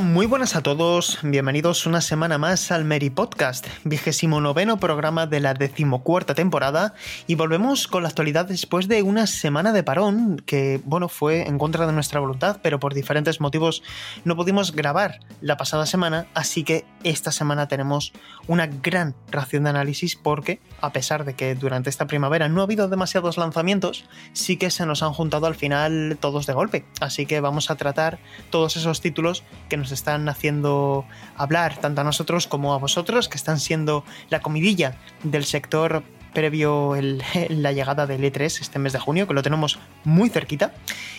[0.00, 1.18] Muy buenas a todos.
[1.22, 6.94] Bienvenidos una semana más al Mary Podcast, vigésimo noveno programa de la decimocuarta temporada.
[7.26, 11.58] Y volvemos con la actualidad después de una semana de parón que, bueno, fue en
[11.58, 13.82] contra de nuestra voluntad, pero por diferentes motivos
[14.24, 16.26] no pudimos grabar la pasada semana.
[16.32, 18.12] Así que esta semana tenemos
[18.46, 22.64] una gran ración de análisis porque, a pesar de que durante esta primavera no ha
[22.64, 26.86] habido demasiados lanzamientos, sí que se nos han juntado al final todos de golpe.
[27.00, 28.18] Así que vamos a tratar
[28.50, 31.04] todos esos títulos que nos están haciendo
[31.36, 36.94] hablar tanto a nosotros como a vosotros, que están siendo la comidilla del sector previo
[36.94, 40.72] el, la llegada del E3 este mes de junio, que lo tenemos muy cerquita.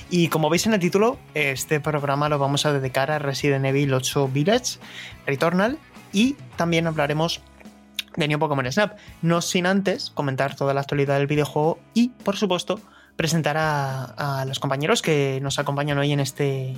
[0.09, 3.93] Y como veis en el título, este programa lo vamos a dedicar a Resident Evil
[3.93, 4.79] 8 Village,
[5.25, 5.77] Returnal,
[6.13, 7.41] y también hablaremos
[8.15, 12.37] de New Pokémon Snap, no sin antes comentar toda la actualidad del videojuego y, por
[12.37, 12.79] supuesto,
[13.17, 16.77] presentar a, a los compañeros que nos acompañan hoy en este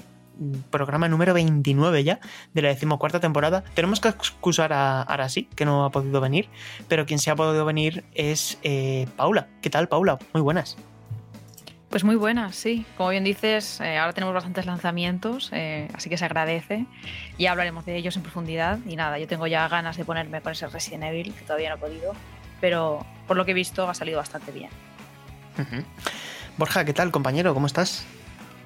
[0.70, 2.20] programa número 29 ya
[2.54, 3.64] de la decimocuarta temporada.
[3.74, 6.50] Tenemos que excusar a Arasi, que no ha podido venir,
[6.88, 9.48] pero quien se ha podido venir es eh, Paula.
[9.62, 10.18] ¿Qué tal, Paula?
[10.34, 10.78] Muy buenas.
[11.90, 12.86] Pues muy buenas, sí.
[12.98, 16.86] Como bien dices, eh, ahora tenemos bastantes lanzamientos, eh, así que se agradece.
[17.40, 18.80] Ya hablaremos de ellos en profundidad.
[18.86, 21.76] Y nada, yo tengo ya ganas de ponerme con ese Resident Evil, que todavía no
[21.76, 22.14] he podido,
[22.60, 24.72] pero por lo que he visto ha salido bastante bien.
[25.58, 25.86] Uh -huh.
[26.58, 27.54] Borja, ¿qué tal, compañero?
[27.54, 28.06] ¿Cómo estás?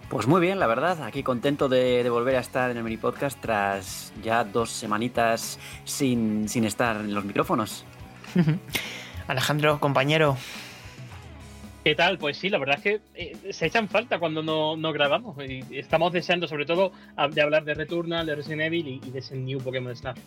[0.10, 2.98] Pues muy bien, la verdad, aquí contento de, de, volver a estar en el mini
[2.98, 7.86] podcast tras ya dos semanitas sin, sin estar en los micrófonos.
[9.28, 10.36] Alejandro, compañero.
[11.84, 12.18] ¿Qué tal?
[12.18, 15.38] Pues sí, la verdad es que eh, se echan falta cuando no, no, grabamos.
[15.48, 16.92] Y estamos deseando, sobre todo,
[17.32, 20.18] de hablar de Returnal, de Resident Evil y, y de ese New Pokémon Snap.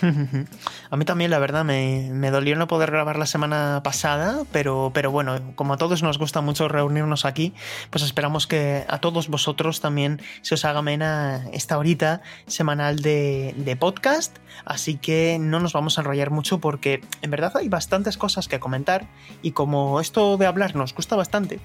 [0.90, 5.10] A mí también, la verdad, me, dolió no poder grabar la semana pasada, pero, pero
[5.10, 7.54] bueno, como a todos nos gusta mucho reunirnos aquí,
[7.90, 13.54] pues esperamos que a todos vosotros también se os haga amena esta horita semanal de,
[13.56, 14.38] de podcast.
[14.64, 18.60] Así que no nos vamos a enrollar mucho porque en verdad hay bastantes cosas que
[18.60, 19.08] comentar
[19.42, 21.60] y como esto de hablar nos gusta bastante,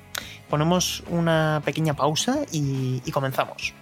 [0.49, 3.73] ponemos una pequeña pausa y, y comenzamos.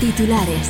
[0.00, 0.68] Titulares.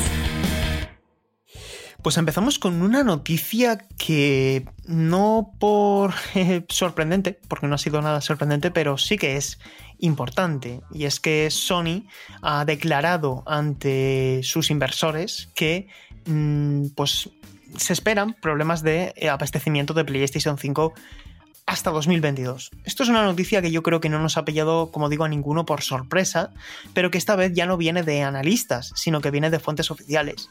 [2.02, 8.20] Pues empezamos con una noticia que no por eh, sorprendente, porque no ha sido nada
[8.20, 9.60] sorprendente, pero sí que es
[10.00, 10.80] importante.
[10.92, 12.04] Y es que Sony
[12.42, 15.86] ha declarado ante sus inversores que
[16.26, 17.30] mmm, pues,
[17.76, 20.92] se esperan problemas de abastecimiento de PlayStation 5
[21.66, 22.72] hasta 2022.
[22.84, 25.28] Esto es una noticia que yo creo que no nos ha pillado, como digo, a
[25.28, 26.50] ninguno por sorpresa,
[26.94, 30.50] pero que esta vez ya no viene de analistas, sino que viene de fuentes oficiales.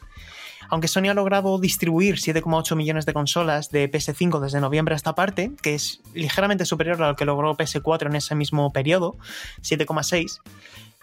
[0.68, 5.14] Aunque Sony ha logrado distribuir 7,8 millones de consolas de PS5 desde noviembre a esta
[5.14, 9.16] parte, que es ligeramente superior a lo que logró PS4 en ese mismo periodo,
[9.62, 10.40] 7,6,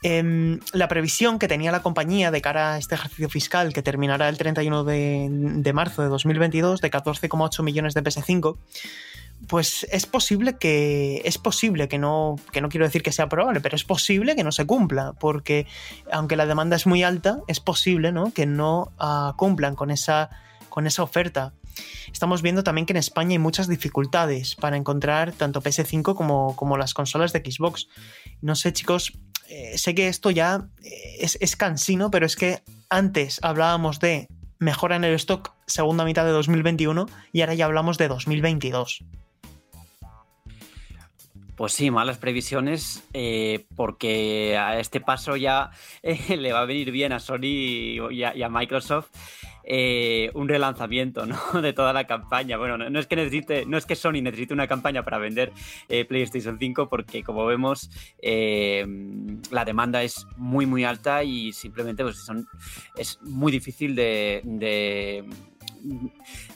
[0.02, 4.30] eh, la previsión que tenía la compañía de cara a este ejercicio fiscal que terminará
[4.30, 8.58] el 31 de, de marzo de 2022 de 14,8 millones de PS5
[9.48, 13.62] pues es posible que es posible que no que no quiero decir que sea probable
[13.62, 15.66] pero es posible que no se cumpla porque
[16.12, 18.32] aunque la demanda es muy alta es posible ¿no?
[18.34, 20.30] que no uh, cumplan con esa
[20.70, 21.54] con esa oferta.
[22.12, 26.78] Estamos viendo también que en España hay muchas dificultades para encontrar tanto PS5 como, como
[26.78, 27.88] las consolas de Xbox.
[28.42, 29.14] No sé chicos
[29.48, 30.68] eh, sé que esto ya
[31.20, 34.28] es, es cansino pero es que antes hablábamos de
[34.60, 39.04] mejora en el stock segunda mitad de 2021 y ahora ya hablamos de 2022
[41.60, 45.72] pues sí, malas previsiones, eh, porque a este paso ya
[46.04, 49.10] eh, le va a venir bien a Sony y a, Microsoft
[49.66, 51.38] eh, un relanzamiento ¿no?
[51.62, 52.56] de toda la campaña.
[52.56, 55.52] Bueno, no, es que necesite, no es que Sony necesite una campaña para vender
[56.08, 57.90] PlayStation 5, porque como vemos,
[58.22, 62.26] la demanda es muy, muy alta y simplemente pues,
[62.96, 65.26] es muy difícil de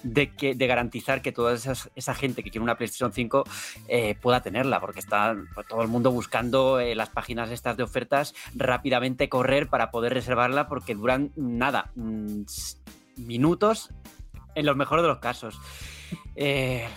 [0.03, 3.43] de, que, de garantizar que toda esa gente que quiere una PlayStation 5
[3.87, 7.83] eh, pueda tenerla, porque está pues, todo el mundo buscando eh, las páginas estas de
[7.83, 12.43] ofertas rápidamente correr para poder reservarla porque duran nada, mmm,
[13.17, 13.89] minutos
[14.55, 15.59] en los mejores de los casos.
[16.35, 16.87] Eh,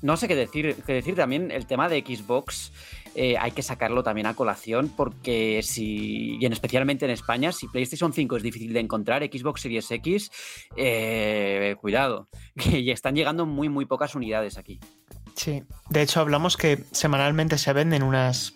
[0.00, 2.72] no sé qué decir, qué decir también el tema de Xbox.
[3.20, 7.66] Eh, hay que sacarlo también a colación porque si, y en especialmente en España, si
[7.66, 10.30] PlayStation 5 es difícil de encontrar, Xbox Series X,
[10.76, 14.78] eh, cuidado, que están llegando muy, muy pocas unidades aquí.
[15.34, 18.54] Sí, de hecho hablamos que semanalmente se venden unas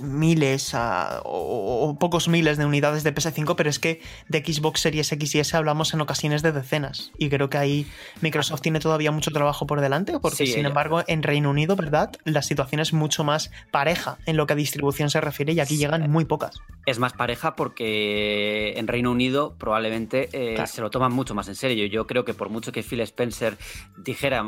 [0.00, 5.34] miles o, pocos miles de unidades de PS5, pero es que de Xbox Series X
[5.34, 7.12] y S hablamos en ocasiones de decenas.
[7.18, 7.86] Y creo que ahí
[8.20, 12.12] Microsoft tiene todavía mucho trabajo por delante, porque sin embargo en Reino Unido, ¿verdad?
[12.24, 15.76] La situación es mucho más pareja en lo que a distribución se refiere y aquí
[15.76, 16.56] llegan muy pocas.
[16.86, 21.54] Es más pareja porque en Reino Unido probablemente eh, se lo toman mucho más en
[21.54, 21.86] serio.
[21.86, 23.56] Yo creo que por mucho que Phil Spencer
[23.96, 24.44] dijera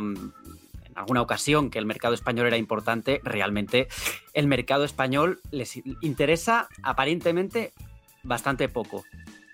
[0.94, 3.88] alguna ocasión que el mercado español era importante, realmente
[4.34, 7.72] el mercado español les interesa aparentemente
[8.22, 9.04] bastante poco.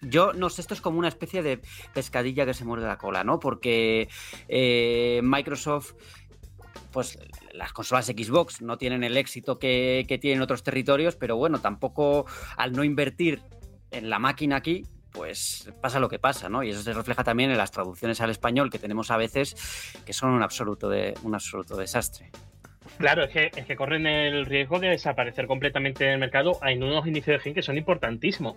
[0.03, 1.61] Yo no sé, esto es como una especie de
[1.95, 3.41] pescadilla que se muerde la cola, ¿no?
[3.41, 4.09] Porque
[4.49, 5.95] eh, Microsoft,
[6.93, 7.19] pues
[7.53, 12.73] las consolas Xbox no tienen el éxito que tienen otros territorios, pero bueno, tampoco al
[12.73, 13.43] no invertir
[13.91, 14.85] en la máquina aquí,
[15.17, 16.63] pues pasa lo que pasa, ¿no?
[16.63, 19.57] Y eso se refleja también en las traducciones al español que tenemos a veces,
[20.05, 22.31] que son un absoluto, de, un absoluto desastre.
[22.99, 27.07] Claro, es que, es que corren el riesgo de desaparecer completamente del mercado en unos
[27.07, 28.57] inicios de gen que son importantísimos.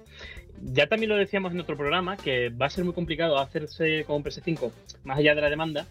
[0.62, 4.24] Ya también lo decíamos en otro programa, que va a ser muy complicado hacerse con
[4.24, 4.72] PS5
[5.04, 5.86] más allá de la demanda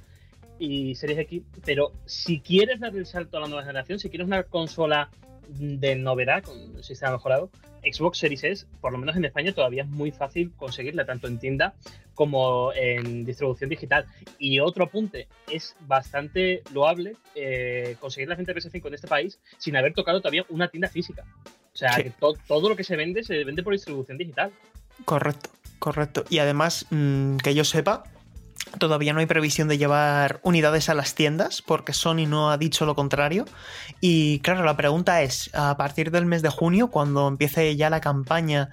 [0.59, 4.27] y Series X, pero si quieres dar el salto a la nueva generación, si quieres
[4.27, 5.09] una consola
[5.49, 7.51] de novedad, con un sistema mejorado,
[7.83, 11.39] Xbox Series S, por lo menos en España, todavía es muy fácil conseguirla, tanto en
[11.39, 11.75] tienda
[12.15, 14.07] como en distribución digital.
[14.39, 19.39] Y otro apunte, es bastante loable eh, conseguir la gente de PS5 en este país
[19.57, 21.25] sin haber tocado todavía una tienda física.
[21.73, 24.51] O sea, que todo lo que se vende se vende por distribución digital.
[25.05, 26.25] Correcto, correcto.
[26.29, 28.03] Y además, mm, que yo sepa,
[28.79, 32.85] Todavía no hay previsión de llevar unidades a las tiendas porque Sony no ha dicho
[32.85, 33.47] lo contrario.
[34.01, 38.01] Y claro, la pregunta es, a partir del mes de junio, cuando empiece ya la
[38.01, 38.71] campaña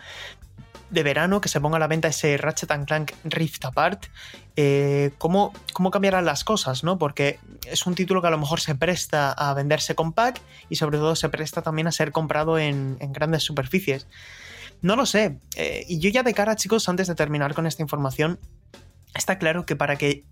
[0.89, 4.05] de verano, que se ponga a la venta ese Ratchet Clank Rift Apart,
[4.55, 6.83] eh, ¿cómo, ¿cómo, cambiarán las cosas?
[6.83, 6.97] ¿no?
[6.97, 10.75] Porque es un título que a lo mejor se presta a venderse con pack y
[10.75, 14.07] sobre todo se presta también a ser comprado en, grandes superficies.
[14.81, 15.39] No lo sé.
[15.55, 18.39] Eh, y yo ya de cara, chicos, antes de terminar con esta información,
[19.15, 20.25] Está claro que para que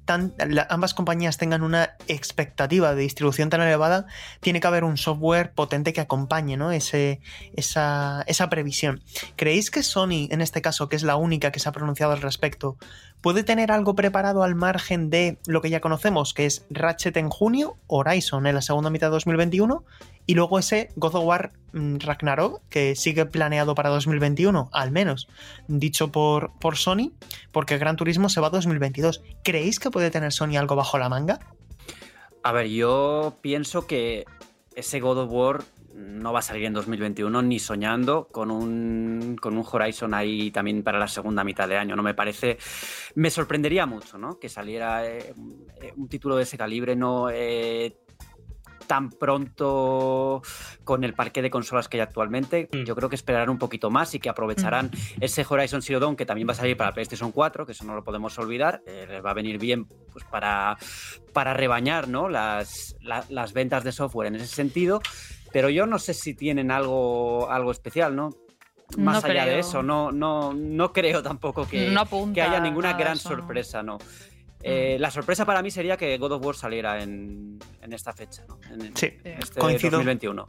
[0.69, 4.07] ambas compañías tengan una expectativa de distribución tan elevada,
[4.41, 6.71] tiene que haber un software potente que acompañe ¿no?
[6.71, 7.21] Ese,
[7.55, 9.01] esa, esa previsión.
[9.37, 12.21] ¿Creéis que Sony, en este caso, que es la única que se ha pronunciado al
[12.21, 12.77] respecto,
[13.23, 17.29] puede tener algo preparado al margen de lo que ya conocemos, que es Ratchet en
[17.29, 19.85] junio, Horizon en la segunda mitad de 2021
[20.25, 25.29] y luego ese God of War mm, Ragnarok, que sigue planeado para 2021, al menos,
[25.69, 27.13] dicho por, por Sony,
[27.53, 29.23] porque Gran Turismo se va a 2022.
[29.41, 31.39] ¿Creéis que puede tener Sony algo bajo la manga?
[32.43, 34.25] A ver, yo pienso que
[34.75, 39.57] ese God of War no va a salir en 2021 ni soñando con un, con
[39.57, 41.95] un Horizon ahí también para la segunda mitad de año.
[41.95, 42.57] No me parece.
[43.15, 44.39] Me sorprendería mucho, ¿no?
[44.39, 45.33] Que saliera eh,
[45.95, 47.29] un título de ese calibre, no.
[47.29, 47.97] Eh,
[48.87, 50.41] tan pronto
[50.83, 52.69] con el parque de consolas que hay actualmente.
[52.71, 52.83] Mm.
[52.83, 55.23] Yo creo que esperarán un poquito más y que aprovecharán mm.
[55.23, 57.95] ese Horizon Zero Dawn que también va a salir para PlayStation 4, que eso no
[57.95, 58.81] lo podemos olvidar.
[58.85, 60.77] Eh, les va a venir bien pues, para,
[61.33, 62.29] para rebañar ¿no?
[62.29, 65.01] las, las ventas de software en ese sentido.
[65.53, 68.31] Pero yo no sé si tienen algo, algo especial, ¿no?
[68.97, 71.95] Más allá de eso, no, no, no creo tampoco que,
[72.33, 73.97] que haya ninguna gran sorpresa, ¿no?
[74.61, 77.59] Eh, la sorpresa para mí sería que God of War saliera en,
[77.91, 78.57] esta fecha, ¿no?
[78.95, 80.01] sí, este coincido,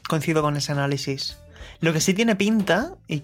[0.08, 1.36] coincido con ese análisis.
[1.80, 3.22] Lo que sí tiene pinta, y,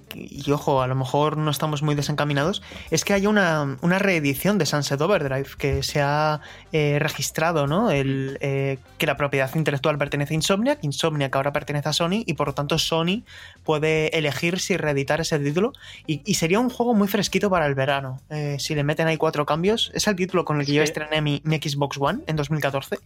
[0.50, 5.00] ojo, a lo mejor no estamos muy desencaminados, es que hay una, reedición de Sunset
[5.00, 6.40] Overdrive que se ha
[6.73, 7.90] eh, registrado, ¿no?
[7.90, 12.35] El, eh, que la propiedad intelectual pertenece a Insomniac, Insomniac ahora pertenece a Sony y
[12.35, 13.23] por lo tanto Sony
[13.64, 15.73] puede elegir si reeditar ese título
[16.06, 18.20] y, sería un juego muy fresquito para el verano.
[18.30, 21.20] Eh, si le meten ahí cuatro cambios, es el título con el que yo estrené
[21.20, 22.97] mi, mi Xbox One en 2014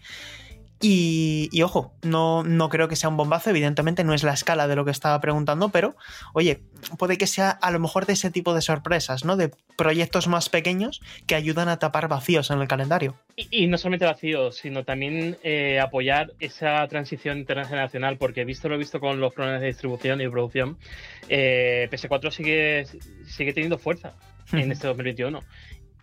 [0.80, 4.76] y, ojo, no, no creo que sea un bombazo, evidentemente no es la escala de
[4.76, 5.96] lo que estaba preguntando, pero
[6.34, 6.60] oye,
[6.98, 9.36] puede que sea a lo mejor de ese tipo de sorpresas, ¿no?
[9.36, 13.14] De proyectos más pequeños que ayudan a tapar vacíos en el calendario.
[13.36, 19.00] Y, no solamente vacíos, sino también eh, apoyar esa transición internacional, porque visto lo visto
[19.00, 20.76] con los problemas de distribución y producción,
[21.28, 22.86] eh, PS4 sigue,
[23.26, 24.14] sigue teniendo fuerza
[24.52, 25.40] en este 2021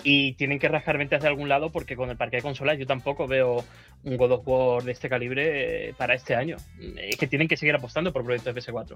[0.03, 2.88] y tienen que rascar ventas de algún lado porque con el parque de consolas yo
[2.88, 3.63] tampoco veo
[4.03, 6.58] un God of War de este calibre eh, para este año.
[6.98, 8.96] Es que tienen que seguir apostando por proyectos de PS4.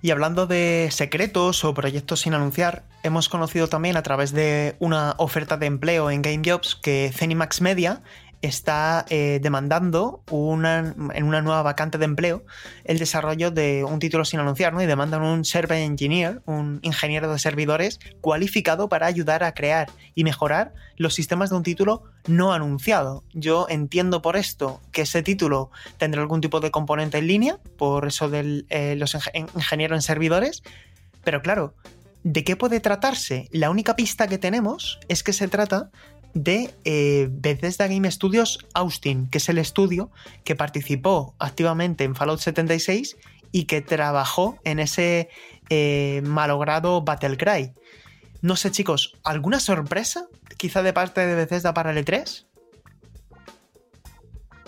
[0.00, 5.14] Y hablando de secretos o proyectos sin anunciar, hemos conocido también a través de una
[5.18, 8.02] oferta de empleo en Game Jobs que Zenimax Media
[8.42, 12.44] está eh, demandando una, en una nueva vacante de empleo
[12.84, 14.82] el desarrollo de un título sin anunciar, ¿no?
[14.82, 20.24] Y demandan un server engineer, un ingeniero de servidores cualificado para ayudar a crear y
[20.24, 23.24] mejorar los sistemas de un título no anunciado.
[23.32, 28.06] Yo entiendo por esto que ese título tendrá algún tipo de componente en línea, por
[28.06, 29.16] eso de eh, los
[29.54, 30.62] ingenieros en servidores,
[31.24, 31.74] pero claro,
[32.22, 33.48] ¿de qué puede tratarse?
[33.52, 35.90] La única pista que tenemos es que se trata
[36.44, 40.10] de eh, Bethesda Game Studios Austin, que es el estudio
[40.44, 43.16] que participó activamente en Fallout 76
[43.50, 45.28] y que trabajó en ese
[45.68, 47.72] eh, malogrado Battlecry.
[48.40, 52.44] No sé, chicos, ¿alguna sorpresa quizá de parte de Bethesda para el E3?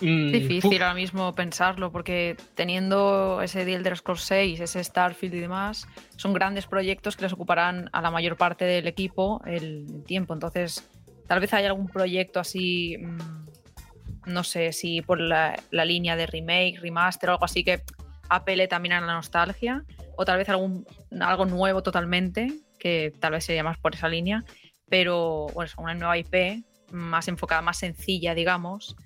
[0.01, 5.41] Mm, Difícil ahora mismo pensarlo, porque teniendo ese The Elder Scrolls 6, ese Starfield y
[5.41, 5.87] demás,
[6.17, 10.33] son grandes proyectos que les ocuparán a la mayor parte del equipo el tiempo.
[10.33, 10.89] Entonces,
[11.31, 16.81] Tal vez haya algún proyecto así, mm, no sé, si por la, línea de remake,
[16.81, 17.85] remaster o algo así que
[18.29, 19.85] apele también a la nostalgia,
[20.17, 20.85] o tal vez algún,
[21.21, 24.43] algo nuevo totalmente, que tal vez sería más por esa línea,
[24.89, 28.97] pero bueno, una nueva IP más enfocada, más sencilla, digamos,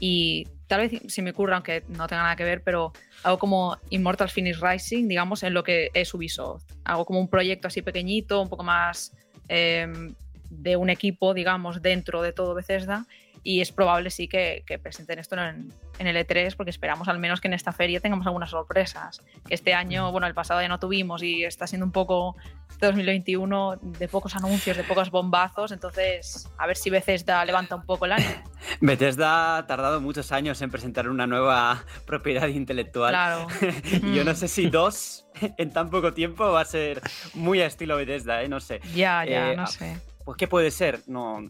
[0.00, 3.76] y tal vez si me ocurra, aunque no tenga nada que ver, pero algo como
[3.90, 6.64] Immortal Finish Rising, digamos, en lo que es Ubisoft.
[6.84, 9.14] Algo como un proyecto así pequeñito, un poco más
[9.48, 10.14] em,
[10.58, 13.06] de un equipo, digamos, dentro de todo Bethesda
[13.46, 15.70] y es probable sí que, presenten esto en,
[16.00, 19.22] el E3 porque esperamos al menos que en esta feria tengamos algunas sorpresas.
[19.48, 22.34] Este año, bueno, el pasado ya no tuvimos y está siendo un poco
[22.80, 28.06] 2021 de pocos anuncios, de pocos bombazos, entonces a ver si Bethesda levanta un poco
[28.06, 28.26] el año.
[28.80, 33.12] Bethesda ha tardado muchos años en presentar una nueva propiedad intelectual.
[33.12, 33.46] Claro.
[34.12, 37.00] Yo no sé si dos en tan poco tiempo va a ser
[37.32, 38.48] muy a estilo Bethesda, ¿eh?
[38.48, 38.80] no sé.
[38.92, 41.02] Ya, ya, no sé pues ¿qué puede ser?
[41.06, 41.48] No,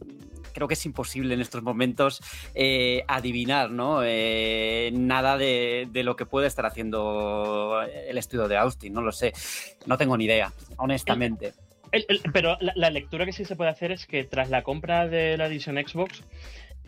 [0.53, 2.21] creo que es imposible en estos momentos
[2.55, 4.03] eh, adivinar ¿no?
[4.05, 9.33] Eh, nada de, lo que puede estar haciendo el estudio de Austin, no lo sé,
[9.87, 11.55] no tengo ni idea, honestamente.
[12.35, 15.47] pero la, lectura que sí se puede hacer es que tras la compra de la
[15.47, 16.23] edición Xbox,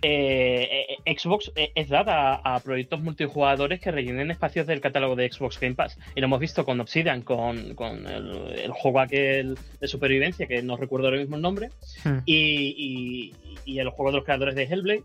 [0.00, 5.30] eh, eh, Xbox eh, es dada a, proyectos multijugadores que rellenen espacios del catálogo de
[5.30, 5.98] Xbox Game Pass.
[6.14, 11.08] Y lo hemos visto con Obsidian, con, el, juego aquel de supervivencia, que no recuerdo
[11.08, 11.70] ahora mismo el nombre,
[12.04, 12.18] hmm.
[12.26, 13.34] y,
[13.66, 15.02] el juego de los creadores de Hellblade,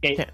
[0.00, 0.26] que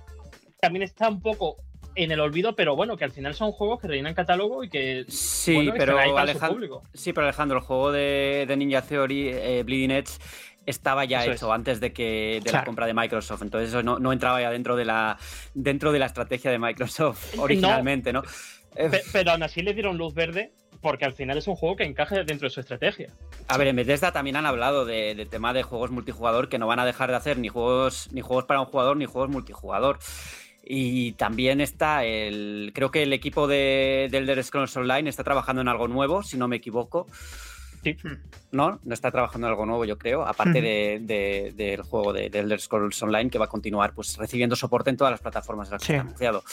[0.61, 1.57] también está un poco
[1.97, 5.05] en el olvido, pero bueno, que al final son juegos que rellenan catálogo y que
[5.09, 10.19] sí, pero Alejandro, sí, pero Alejandro, el juego de, Ninja Theory, Bleeding Edge,
[10.67, 13.43] estaba ya hecho antes de que de la compra de Microsoft.
[13.43, 15.19] Entonces eso no, entraba ya dentro de la
[15.55, 18.23] dentro de la estrategia de Microsoft originalmente, ¿no?
[18.77, 21.85] Eh, pero, aún así le dieron luz verde porque al final es un juego que
[21.85, 23.11] encaje dentro de su estrategia.
[23.49, 26.79] A ver, en Bethesda también han hablado de, tema de juegos multijugador que no van
[26.79, 29.99] a dejar de hacer ni juegos, ni juegos para un jugador ni juegos multijugador.
[30.63, 32.73] Y también está el.
[32.75, 36.37] Creo que el equipo de, de Elder Scrolls Online está trabajando en algo nuevo, si
[36.37, 37.07] no me equivoco.
[37.93, 38.17] Hmm.
[38.53, 43.03] No, no está trabajando en algo nuevo, yo creo, aparte del juego de, Elder Scrolls
[43.03, 45.87] Online, que va a continuar pues, recibiendo soporte en todas las plataformas de las que
[45.87, 46.45] se ha anunciado.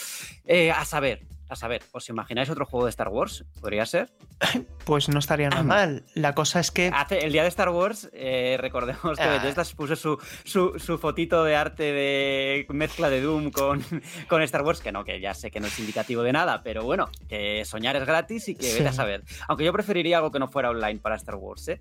[0.44, 1.22] Eh, a saber,
[1.52, 3.44] a saber, ¿os imagináis otro juego de Star Wars?
[3.60, 4.10] ¿Podría ser?
[4.84, 6.02] Pues no estaría nada mal.
[6.14, 6.90] La cosa es que.
[6.92, 9.40] Hace, el día de Star Wars, eh, recordemos que ah.
[9.40, 13.84] Bethesda puso su, su, fotito de arte de mezcla de Doom con,
[14.28, 16.82] con Star Wars, que no, que ya sé que no es indicativo de nada, pero
[16.82, 19.22] bueno, que soñar es gratis y que vete a saber.
[19.46, 21.78] Aunque yo preferiría algo que no fuera online para Star Wars, ¿eh?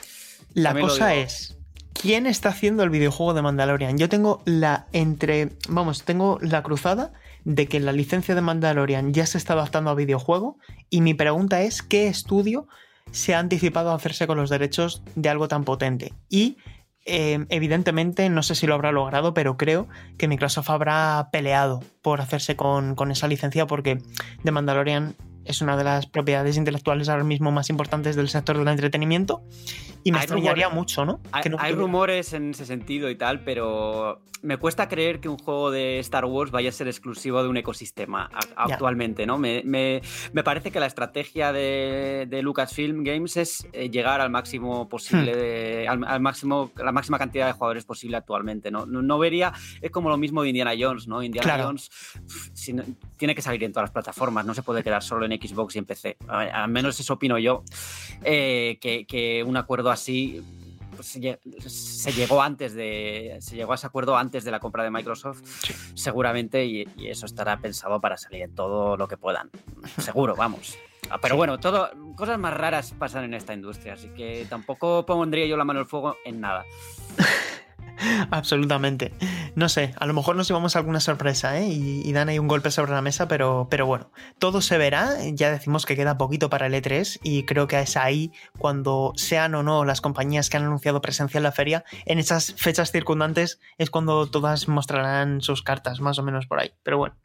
[0.53, 1.57] La cosa es.
[1.93, 3.97] ¿Quién está haciendo el videojuego de Mandalorian?
[3.97, 5.49] Yo tengo la entre.
[5.69, 9.95] Vamos, tengo la cruzada de que la licencia de Mandalorian ya se está adaptando a
[9.95, 10.57] videojuego
[10.89, 12.67] y mi pregunta es qué estudio
[13.11, 16.57] se ha anticipado a hacerse con los derechos de algo tan potente y
[17.05, 22.21] eh, evidentemente, no sé si lo habrá logrado, pero creo que Microsoft habrá peleado por
[22.21, 23.97] hacerse con, con esa licencia porque
[24.43, 28.67] The Mandalorian es una de las propiedades intelectuales ahora mismo más importantes del sector del
[28.67, 29.43] entretenimiento
[30.03, 31.19] y me extrañaría mucho, ¿no?
[31.31, 35.99] Hay, rumores en ese sentido y tal, pero me cuesta creer que un juego de
[35.99, 39.37] Star Wars vaya a ser exclusivo de un ecosistema actualmente, ¿no?
[39.37, 40.01] Me,
[40.43, 46.03] parece que la estrategia de, Lucasfilm Games es eh, llegar al máximo posible, hmm.
[46.03, 48.85] al, máximo, la máxima cantidad de jugadores posible actualmente, ¿no?
[48.85, 51.21] No, vería, es como lo mismo de Indiana Jones, ¿no?
[51.21, 51.91] Indiana Jones
[53.17, 55.79] tiene que salir en todas las plataformas, no se puede quedar solo en Xbox y
[55.79, 56.17] en PC.
[56.27, 57.63] Al menos eso opino yo,
[58.23, 60.41] eh, que, un acuerdo así
[60.95, 61.17] pues,
[61.67, 65.41] se, llegó antes de se llegó a ese acuerdo antes de la compra de Microsoft
[65.95, 69.49] seguramente y, eso estará pensado para salir en todo lo que puedan.
[69.97, 70.77] Seguro vamos.
[71.09, 75.45] Ah, pero bueno todo cosas más raras pasan en esta industria así que tampoco pondría
[75.45, 76.63] yo la mano al fuego en nada
[78.31, 79.13] Absolutamente.
[79.55, 81.67] no sé, a lo mejor nos llevamos alguna sorpresa ¿eh?
[81.67, 85.15] y, dan ahí un golpe sobre la mesa, pero, pero bueno, todo se verá.
[85.33, 89.55] Ya decimos que queda poquito para el E3 y creo que es ahí cuando sean
[89.55, 93.59] o no las compañías que han anunciado presencia en la feria, en esas fechas circundantes
[93.77, 96.73] es cuando todas mostrarán sus cartas, más o menos por ahí.
[96.83, 97.15] Pero bueno.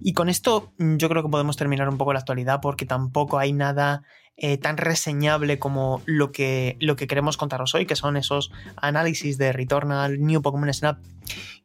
[0.00, 3.52] Y con esto yo creo que podemos terminar un poco la actualidad porque tampoco hay
[3.52, 4.02] nada
[4.36, 9.38] eh, tan reseñable como lo que, lo que queremos contaros hoy, que son esos análisis
[9.38, 10.98] de Returnal, New Pokémon Snap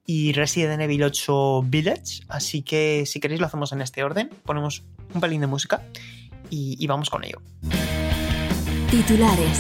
[0.05, 2.24] y Resident Evil 8 Village.
[2.27, 4.29] Así que si queréis lo hacemos en este orden.
[4.45, 4.83] Ponemos
[5.13, 5.81] un pelín de música
[6.50, 7.41] y, vamos con ello.
[8.89, 9.59] Titulares.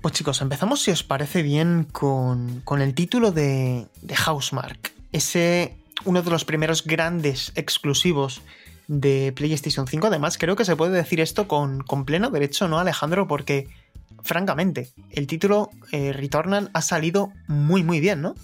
[0.00, 4.92] Pues chicos, empezamos si os parece bien con, el título de, de Housemark.
[5.12, 8.42] Ese uno de los primeros grandes exclusivos
[8.88, 10.08] de PlayStation 5.
[10.08, 13.28] Además, creo que se puede decir esto con, pleno derecho, ¿no, Alejandro?
[13.28, 13.68] Porque,
[14.22, 18.34] francamente, el título eh, Returnal ha salido muy, muy bien, ¿no?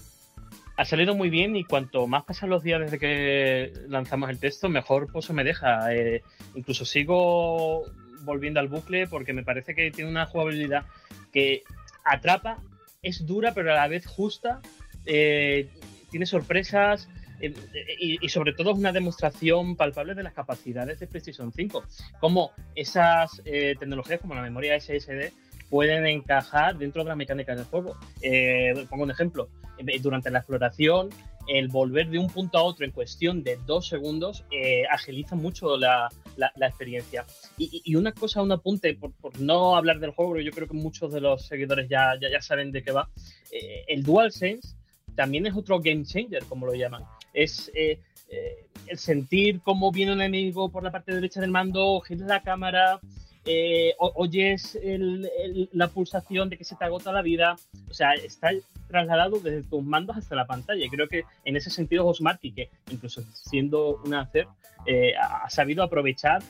[0.77, 4.69] Ha salido muy bien y cuanto más pasan los días desde que lanzamos el texto,
[4.69, 5.93] mejor pozo me deja.
[5.93, 6.21] Eh,
[6.53, 7.83] incluso sigo
[8.21, 10.85] volviendo al bucle porque me parece que tiene una jugabilidad
[11.31, 11.63] que
[12.03, 12.59] atrapa,
[13.01, 14.61] es dura pero a la vez justa,
[15.05, 15.69] eh,
[16.11, 17.07] tiene sorpresas,
[17.39, 21.83] y, sobre todo es una demostración palpable de las capacidades de PlayStation 5.
[22.19, 25.31] Cómo esas eh, tecnologías como la memoria SSD
[25.69, 27.97] pueden encajar dentro de las mecánicas del juego.
[28.21, 29.49] Eh, pongo un ejemplo.
[29.77, 31.09] Eh, durante la exploración,
[31.47, 34.45] el volver de un punto a otro en cuestión de dos segundos
[34.89, 36.09] agiliza mucho la,
[36.61, 37.25] experiencia.
[37.57, 41.21] Y, una cosa, un apunte, por, no hablar del juego, yo creo que muchos de
[41.21, 43.09] los seguidores ya, ya, saben de qué va.
[43.87, 44.75] el DualSense
[45.15, 47.03] también es otro game changer, como lo llaman
[47.35, 47.99] es eh,
[48.29, 52.41] eh, el sentir cómo viene un enemigo por la parte derecha del mando, giras la
[52.41, 52.99] cámara,
[53.45, 54.77] eh, oyes
[55.73, 57.55] la pulsación de que se te agota la vida.
[57.89, 58.49] O sea, está
[58.87, 60.83] trasladado desde tus mandos hasta la pantalla.
[60.83, 64.47] Y creo que en ese sentido Osmarky, que incluso siendo un hacer,
[65.19, 66.41] ha sabido aprovechar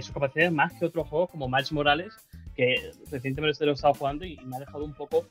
[0.00, 2.12] sus capacidades más que otros juegos como Miles Morales,
[2.54, 5.26] que recientemente lo he estado jugando y me ha dejado un poco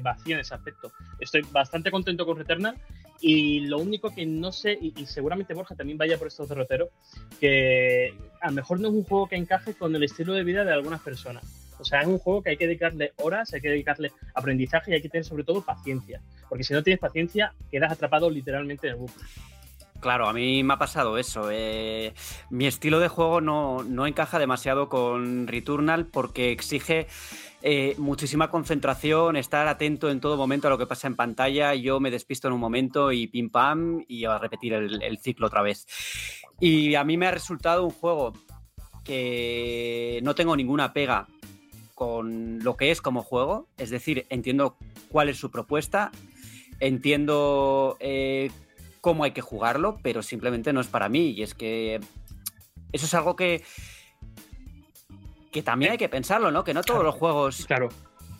[0.00, 0.90] vacío en ese aspecto.
[1.20, 2.76] Estoy bastante contento con Returnal
[3.20, 6.90] y lo único que no sé, y, seguramente Borja también vaya por estos derroteros,
[7.40, 10.64] que a lo mejor no es un juego que encaje con el estilo de vida
[10.64, 11.44] de algunas personas.
[11.78, 14.94] O sea, es un juego que hay que dedicarle horas, hay que dedicarle aprendizaje y
[14.94, 16.20] hay que tener sobre todo paciencia.
[16.48, 19.24] Porque si no tienes paciencia, quedas atrapado literalmente en el bucle.
[20.00, 21.48] Claro, a mí me ha pasado eso.
[21.50, 22.12] Eh,
[22.50, 27.06] mi estilo de juego no, no encaja demasiado con Returnal porque exige
[27.66, 31.74] eh, muchísima concentración, estar atento en todo momento a lo que pasa en pantalla.
[31.74, 35.62] Yo me despisto en un momento y pim pam y a repetir el, ciclo otra
[35.62, 35.86] vez.
[36.60, 38.34] Y a mí me ha resultado un juego
[39.02, 41.26] que no tengo ninguna pega
[41.94, 44.76] con lo que es como juego, es decir, entiendo
[45.08, 46.12] cuál es su propuesta,
[46.80, 48.50] entiendo eh,
[49.04, 51.32] cómo hay que jugarlo, pero simplemente no es para mí.
[51.32, 52.00] Y es que
[52.90, 53.62] eso es algo que
[55.52, 56.64] que también hay que pensarlo, ¿no?
[56.64, 57.66] Que no todos los juegos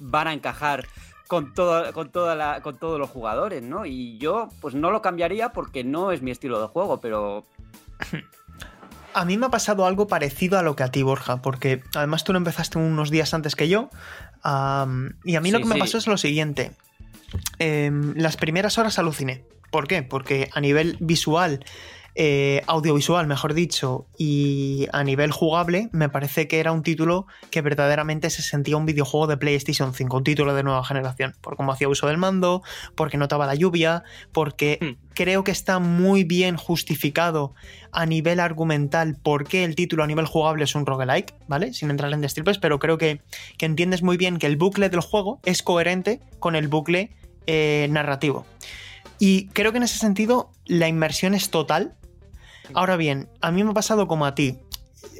[0.00, 0.86] van a encajar
[1.28, 3.84] con, todo, con, toda con todos los jugadores, ¿no?
[3.84, 7.44] Y yo, pues no lo cambiaría porque no es mi estilo de juego, pero.
[9.12, 12.24] A mí me ha pasado algo parecido a lo que a ti, Borja, porque además
[12.24, 13.90] tú lo empezaste unos días antes que yo.
[14.42, 16.72] y a mí lo que me pasó es lo siguiente.
[17.58, 19.44] Em, las primeras horas aluciné.
[19.74, 20.04] ¿Por qué?
[20.04, 21.58] Porque a nivel visual
[22.14, 27.60] eh, audiovisual, mejor dicho, y a nivel jugable, me parece que era un título que
[27.60, 31.72] verdaderamente se sentía un videojuego de PlayStation 5, un título de nueva generación, por cómo
[31.72, 32.62] hacía uso del mando,
[32.94, 35.12] porque notaba la lluvia, porque hmm.
[35.12, 37.52] creo que está muy bien justificado
[37.90, 41.74] a nivel argumental por qué el título a nivel jugable es un roguelike, ¿vale?
[41.74, 43.22] Sin entrar en destripes, pero creo que,
[43.58, 47.10] entiendes muy bien que el bucle del juego es coherente con el bucle
[47.48, 48.46] eh, narrativo.
[49.18, 51.96] Y creo que en ese sentido la inmersión es total
[52.72, 54.58] Ahora bien, a mí me ha pasado como a ti.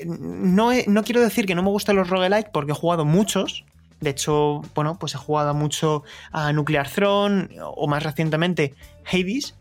[0.06, 3.64] No, no quiero decir que no me gustan los roguelike porque he jugado muchos.
[4.00, 9.54] De hecho, bueno, pues he jugado mucho a Nuclear Throne o más recientemente Hades.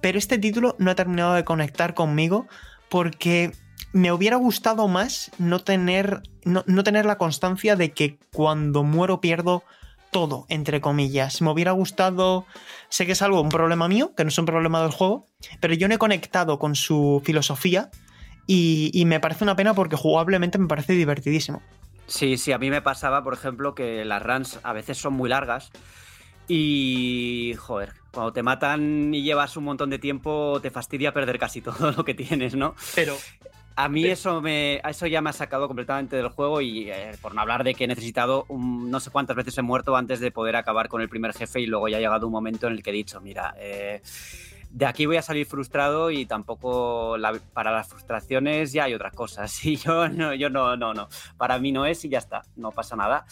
[0.00, 2.46] Pero este título no ha terminado de conectar conmigo
[2.88, 3.52] porque
[3.92, 9.20] me hubiera gustado más no tener, no, no tener la constancia de que cuando muero
[9.20, 9.64] pierdo
[10.14, 11.42] todo, entre comillas.
[11.42, 12.46] Me hubiera gustado,
[12.88, 15.26] sé que es algo, un problema mío, que no es un problema del juego,
[15.60, 17.90] pero yo no he conectado con su filosofía
[18.46, 21.62] y, me parece una pena porque jugablemente me parece divertidísimo.
[22.06, 25.28] Sí, sí, a mí me pasaba, por ejemplo, que las runs a veces son muy
[25.28, 25.72] largas
[26.46, 31.60] y, joder, cuando te matan y llevas un montón de tiempo, te fastidia perder casi
[31.60, 32.76] todo lo que tienes, ¿no?
[32.94, 33.16] Pero
[33.76, 37.34] A mí eso, me, eso ya me ha sacado completamente del juego y eh, por
[37.34, 40.54] no hablar de que he necesitado no sé cuántas veces he muerto antes de poder
[40.54, 42.90] acabar con el primer jefe y luego ya ha llegado un momento en el que
[42.90, 44.00] he dicho, mira, eh,
[44.74, 47.16] de aquí voy a salir frustrado y tampoco
[47.52, 49.54] para las frustraciones ya hay otras cosas.
[49.64, 51.08] Y yo no, yo no, no, no.
[51.36, 53.24] Para mí no es y ya está, no pasa nada.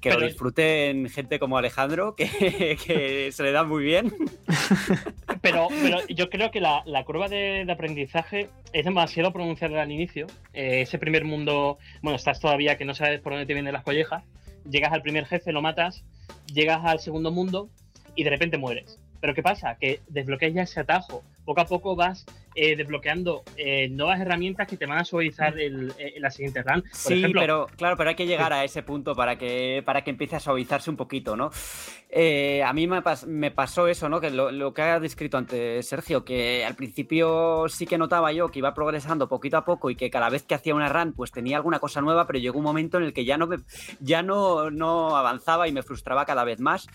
[0.00, 4.12] Que lo disfruten gente como Alejandro, que, se le da muy bien.
[5.40, 10.26] Pero, pero yo creo que la, curva de, aprendizaje es demasiado pronunciada al inicio.
[10.52, 13.84] Eh, ese primer mundo, bueno, estás todavía que no sabes por dónde te vienen las
[13.84, 14.24] collejas.
[14.68, 16.04] Llegas al primer jefe, lo matas.
[16.52, 17.70] Llegas al segundo mundo
[18.16, 18.98] y de repente mueres.
[19.20, 19.76] Pero ¿qué pasa?
[19.80, 21.22] Que desbloqueas ya ese atajo.
[21.44, 22.26] Poco a poco vas
[22.60, 26.82] eh, desbloqueando eh, nuevas herramientas que te van a suavizar el, eh, la siguiente run.
[26.92, 30.34] sí, pero claro, pero hay que llegar a ese punto para que, para que empiece
[30.34, 31.50] a suavizarse un poquito, ¿no?
[31.50, 34.18] a mí me, me, pasó eso, ¿no?
[34.18, 38.58] Que lo, que ha descrito antes Sergio, que al principio sí que notaba yo que
[38.58, 41.58] iba progresando poquito a poco y que cada vez que hacía una run pues tenía
[41.58, 43.48] alguna cosa nueva, pero llegó un momento en el que ya no,
[44.00, 46.88] ya no, no avanzaba y me frustraba cada vez más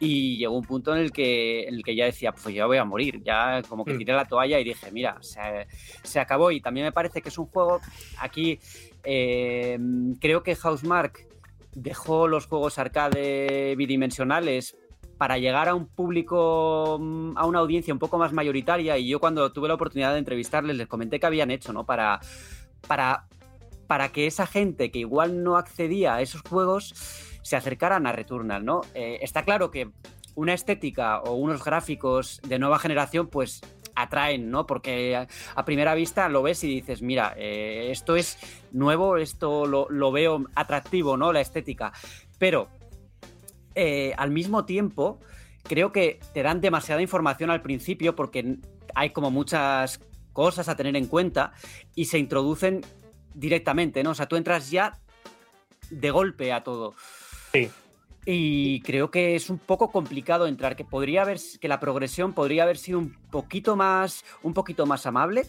[0.00, 2.78] y llegó un punto en el que, en el que ya decía, pues ya voy
[2.78, 3.98] a morir, ya como que mm.
[3.98, 5.66] tiré la toalla y dije, mira, se,
[6.02, 7.80] se acabó y también me parece que es un juego,
[8.18, 8.58] aquí
[9.04, 9.78] eh,
[10.20, 11.26] creo que Housemark
[11.74, 14.76] dejó los juegos arcade bidimensionales
[15.18, 19.20] para llegar a un público, mm, a una audiencia un poco más mayoritaria y yo
[19.20, 21.84] cuando tuve la oportunidad de entrevistarles les comenté que habían hecho, ¿no?
[21.86, 22.20] Para,
[22.86, 23.26] para,
[23.86, 26.94] para que esa gente que igual no accedía a esos juegos
[27.44, 28.80] se acercaran a Returnal, ¿no?
[28.94, 29.90] Eh, está claro que
[30.34, 33.60] una estética o unos gráficos de nueva generación, pues
[33.94, 34.66] atraen, ¿no?
[34.66, 35.14] Porque
[35.54, 38.38] a, primera vista lo ves y dices, mira, eh, esto es
[38.72, 41.34] nuevo, esto lo, veo atractivo, ¿no?
[41.34, 41.92] La estética.
[42.38, 42.68] Pero
[43.74, 45.20] eh, al mismo tiempo,
[45.64, 48.56] creo que te dan demasiada información al principio porque
[48.94, 50.00] hay como muchas
[50.32, 51.52] cosas a tener en cuenta
[51.94, 52.80] y se introducen
[53.34, 54.10] directamente, ¿no?
[54.10, 54.98] O sea, tú entras ya
[55.90, 56.94] de golpe a todo.
[58.26, 62.62] Y creo que es un poco complicado entrar, que podría haber, que la progresión podría
[62.62, 65.46] haber sido un poquito más, un poquito más amable.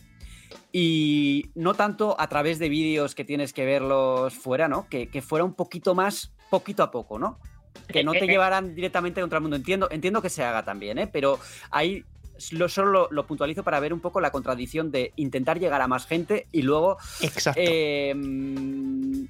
[0.72, 4.88] Y no tanto a través de vídeos que tienes que verlos fuera, ¿no?
[4.90, 7.40] Que, fuera un poquito más, poquito a poco, ¿no?
[7.88, 9.56] Que no te llevaran directamente contra el mundo.
[9.56, 11.08] Entiendo, entiendo que se haga también, ¿eh?
[11.08, 11.40] Pero
[11.72, 12.04] ahí
[12.52, 16.06] lo, solo lo, puntualizo para ver un poco la contradicción de intentar llegar a más
[16.06, 17.62] gente y luego Exacto.
[17.64, 19.28] Em,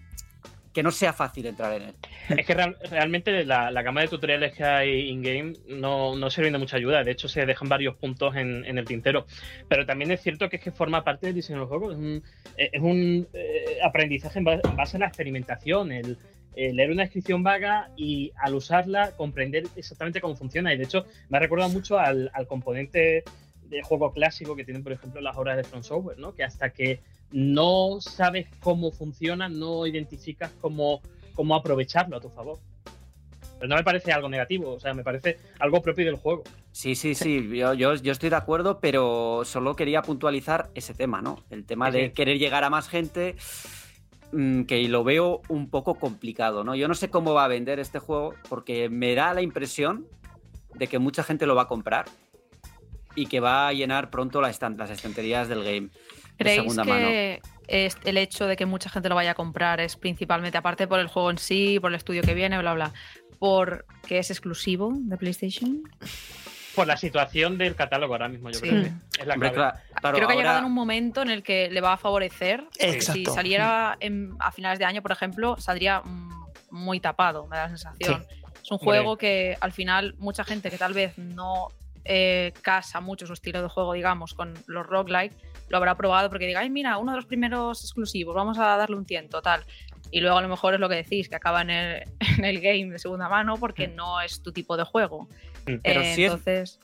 [0.75, 1.95] que no sea fácil entrar en él.
[2.37, 6.75] Es que realmente la, gama de tutoriales que hay in-game no, no sirven de mucha
[6.75, 7.01] ayuda.
[7.01, 9.25] De hecho, se dejan varios puntos en, el tintero.
[9.69, 11.91] Pero también es cierto que es que forma parte del diseño del juego.
[11.91, 12.23] Es un,
[12.57, 16.17] es un eh, aprendizaje en base a la experimentación, el,
[16.57, 20.73] leer una descripción vaga y al usarla comprender exactamente cómo funciona.
[20.73, 23.23] Y de hecho, me ha recordado mucho al, al componente
[23.69, 26.35] de juego clásico que tienen, por ejemplo, las obras de From Software, ¿no?
[26.35, 26.99] Que hasta que
[27.31, 31.01] no sabes cómo funciona, no identificas cómo,
[31.33, 32.59] cómo aprovecharlo a tu favor.
[33.57, 36.43] Pero no me parece algo negativo, o sea, me parece algo propio del juego.
[36.71, 41.37] Sí, sí, sí, yo, yo, estoy de acuerdo, pero solo quería puntualizar ese tema, ¿no?
[41.49, 43.37] El tema de querer llegar a más gente,
[44.33, 46.75] mm, que lo veo un poco complicado, ¿no?
[46.75, 50.05] Yo no sé cómo va a vender este juego, porque me da la impresión
[50.73, 52.05] de que mucha gente lo va a comprar
[53.15, 55.89] y que va a llenar pronto las estanterías del game.
[56.37, 60.87] ¿Creéis que el hecho de que mucha gente lo vaya a comprar es principalmente, aparte
[60.87, 62.91] por el juego en sí, por el estudio que viene, bla, bla,
[63.39, 65.83] porque es exclusivo de PlayStation?
[66.75, 69.79] Por la situación del catálogo ahora mismo, yo creo que es la clave.
[70.01, 72.65] creo que ha llegado en un momento en el que le va a favorecer.
[72.99, 73.97] Si saliera
[74.39, 76.01] a finales de año, por ejemplo, saldría
[76.69, 78.25] muy tapado, me da la sensación.
[78.61, 81.69] Es un juego que al final mucha gente que tal vez no
[82.05, 85.33] eh, casa mucho su estilo de juego, digamos, con los roguelike,
[85.69, 88.95] lo habrá probado porque diga, ay, mira, uno de los primeros exclusivos, vamos a darle
[88.95, 89.65] un tiento, tal.
[90.11, 92.03] Y luego a lo mejor es lo que decís, que acaba en el,
[92.37, 93.95] en el game de segunda mano porque mm.
[93.95, 95.27] no es tu tipo de juego.
[95.65, 95.75] Mm.
[95.83, 96.79] Pero eh, entonces...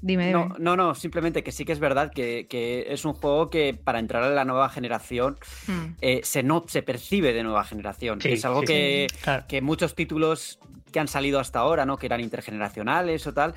[0.00, 3.74] Dime, No, no, no, simplemente que sí que es verdad que, es un juego que
[3.74, 5.86] para entrar a la nueva generación mm.
[6.00, 8.18] eh, se, no, se percibe de nueva generación.
[8.24, 9.06] es algo que,
[9.48, 10.58] que, muchos títulos
[10.92, 11.96] que han salido hasta ahora, ¿no?
[11.96, 13.54] Que eran intergeneracionales o tal,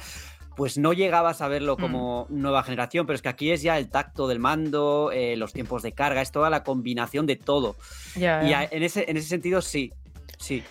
[0.56, 2.42] pues no llegabas a verlo como mm.
[2.42, 5.84] nueva generación, pero es que aquí es ya el tacto del mando, eh, los tiempos
[5.84, 7.76] de carga, es toda la combinación de todo.
[8.16, 9.92] y en ese, en ese sentido sí,
[10.40, 10.64] sí.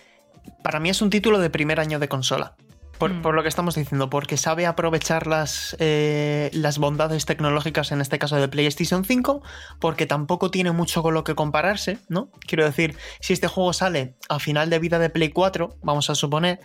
[0.62, 2.56] Para mí es un título de primer año de consola.
[2.98, 3.22] Por, Mm.
[3.22, 8.18] por lo que estamos diciendo, porque sabe aprovechar las, eh, las bondades tecnológicas, en este
[8.18, 9.42] caso de PlayStation 5,
[9.80, 12.30] porque tampoco tiene mucho con lo que compararse, ¿no?
[12.46, 16.14] Quiero decir, si este juego sale a final de vida de Play 4, vamos a
[16.14, 16.60] suponer,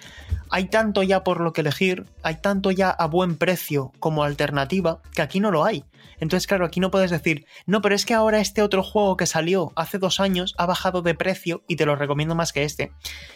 [0.52, 5.02] hay tanto ya por lo que elegir, hay tanto ya a buen precio como alternativa,
[5.14, 5.84] que aquí no lo hay.
[6.20, 9.26] Entonces, claro, aquí no puedes decir, no, pero es que ahora este otro juego que
[9.26, 12.92] salió hace dos años ha bajado de precio y te lo recomiendo más que este.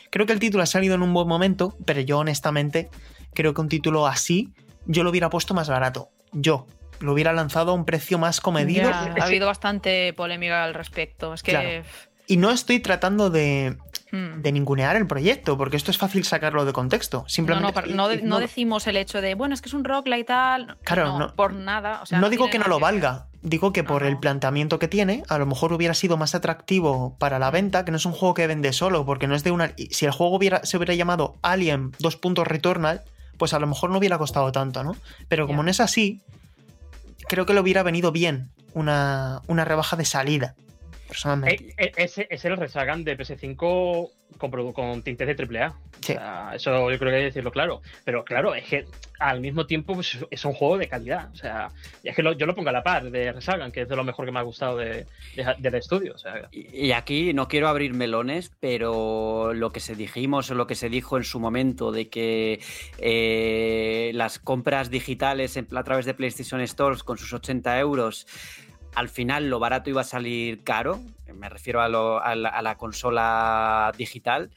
[0.09, 2.89] Creo que el título ha salido en un buen momento, pero yo honestamente
[3.33, 4.53] creo que un título así
[4.85, 6.09] yo lo hubiera puesto más barato.
[6.31, 6.67] Yo
[6.99, 8.89] lo hubiera lanzado a un precio más comedido.
[8.89, 11.33] Ya, ha habido bastante polémica al respecto.
[11.33, 11.51] Es que.
[11.51, 11.83] Claro.
[12.27, 13.77] Y no estoy tratando de.
[14.13, 17.23] De ningunear el proyecto, porque esto es fácil sacarlo de contexto.
[17.23, 20.07] No, Simplemente no, no, no decimos el hecho de, bueno, es que es un rock
[20.15, 20.77] y tal.
[20.83, 22.01] Claro, por nada.
[22.03, 25.23] O sea, no digo que no lo valga, digo que por el planteamiento que tiene,
[25.29, 28.35] a lo mejor hubiera sido más atractivo para la venta, que no es un juego
[28.35, 29.73] que vende solo, porque no es de una...
[29.89, 32.19] Si el juego hubiera, se hubiera llamado Alien 2.
[32.43, 33.01] Returnal,
[33.37, 34.95] pues a lo mejor no hubiera costado tanto, ¿no?
[35.27, 36.21] Pero como no es así,
[37.27, 40.55] creo que le hubiera venido bien una, una rebaja de salida,
[41.13, 41.69] personalmente.
[41.69, 45.73] Eh, eh, ese es el Resagan de PS5 con, con tintes de AAA.
[46.01, 46.13] Sí.
[46.13, 47.81] O sea, eso yo creo que hay que decirlo claro.
[48.03, 48.85] Pero claro, es que
[49.19, 51.29] al mismo tiempo pues, es un juego de calidad.
[51.31, 51.69] O sea,
[52.03, 54.03] es que lo- yo lo pongo a la par de Resagan, que es de lo
[54.03, 56.13] mejor que me ha gustado de, de- del estudio.
[56.15, 60.55] O sea, Y y aquí no quiero abrir melones, pero lo que se dijimos o
[60.55, 62.59] lo que se dijo en su momento de que
[62.97, 68.25] eh, las compras digitales en- a través de PlayStation Stores con sus 80 euros,
[68.95, 70.99] al final lo barato iba a salir caro,
[71.33, 74.51] me refiero a, lo- a la, a la consola digital,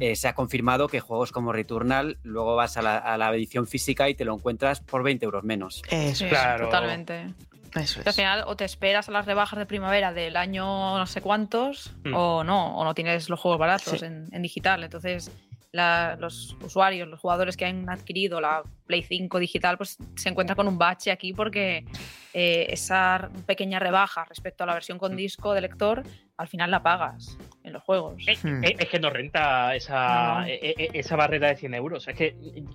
[0.00, 3.66] eh, se ha confirmado que juegos como Returnal luego vas a la, a la edición
[3.66, 5.82] física y te lo encuentras por 20 euros menos.
[5.90, 6.66] Eso, Sí, Claro.
[6.66, 7.32] totalmente.
[7.74, 11.06] es, eso al final o te esperas a las rebajas de primavera del año no
[11.06, 12.14] sé cuántos Mm.
[12.14, 14.04] o no, o no tienes los juegos baratos Sí.
[14.06, 14.84] en, en digital.
[14.84, 15.30] Entonces
[15.72, 20.56] la- los usuarios, los jugadores que han adquirido la Play 5 digital, pues se encuentran
[20.56, 21.84] con un bache aquí porque
[22.32, 26.02] eh, esa pequeña rebaja respecto a la versión con disco de lector,
[26.36, 28.14] al final la pagas en los juegos.
[28.26, 28.64] eh, Hmm.
[28.64, 32.06] eh, es que no renta esa, No, esa barrera de 100 euros.
[32.08, 32.34] Es que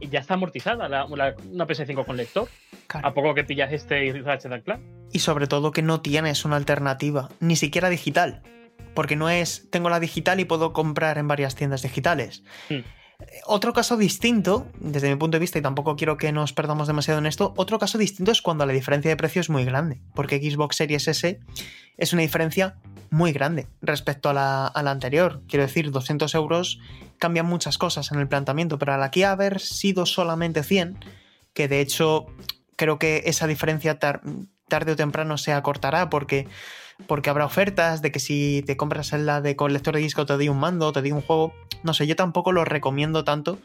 [0.09, 2.47] ya está amortizada la, la- una PS5 con lector.
[2.87, 3.07] Claro.
[3.07, 4.81] A poco que pillas este y Ratchet Clank.
[5.11, 8.41] Y sobre todo que no tienes una alternativa, ni siquiera digital.
[8.93, 12.43] Porque no es, tengo la digital y puedo comprar en varias tiendas digitales.
[12.69, 12.79] Hmm.
[13.45, 17.19] Otro caso distinto, desde mi punto de vista, y tampoco quiero que nos perdamos demasiado
[17.19, 20.01] en esto, otro caso distinto es cuando la diferencia de precio es muy grande.
[20.13, 21.39] Porque Xbox Series S
[21.97, 22.75] es una diferencia
[23.11, 25.41] muy grande respecto a la, a la anterior.
[25.47, 26.79] Quiero decir, 200 euros
[27.17, 30.97] cambian muchas cosas en el planteamiento, pero al aquí haber sido solamente 100,
[31.53, 32.25] que de hecho
[32.75, 34.21] creo que esa diferencia tar-
[34.67, 36.47] tarde o temprano se acortará porque,
[37.07, 40.25] porque habrá ofertas de que si te compras en la de con lector de disco
[40.25, 41.53] te doy un mando, te doy un juego.
[41.83, 43.59] No sé, yo tampoco lo recomiendo tanto.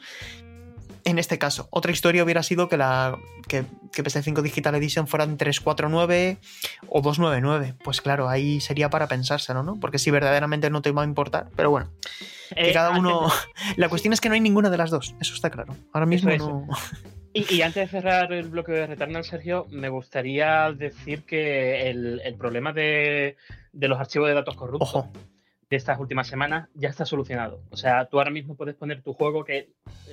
[1.05, 5.39] En este caso, otra historia hubiera sido que la que, que PS5 Digital Edition fueran
[5.39, 6.39] 349
[6.89, 7.77] o 299.
[7.83, 9.81] Pues claro, ahí sería para pensárselo, ¿no?
[9.81, 11.91] Porque si verdaderamente no te va a importar, pero bueno,
[12.55, 13.31] que Eh, cada uno.
[13.77, 15.77] La cuestión es que no hay ninguna de las dos, eso está claro.
[15.93, 16.67] Ahora mismo no.
[17.33, 22.21] Y, y antes de cerrar el bloque de Returnal, Sergio, me gustaría decir que el,
[22.25, 23.37] el problema de,
[23.73, 25.13] de los archivos de datos corruptos Ojo,
[25.69, 27.63] de estas últimas semanas ya está solucionado.
[27.71, 29.71] O sea, tú ahora mismo puedes poner tu juego que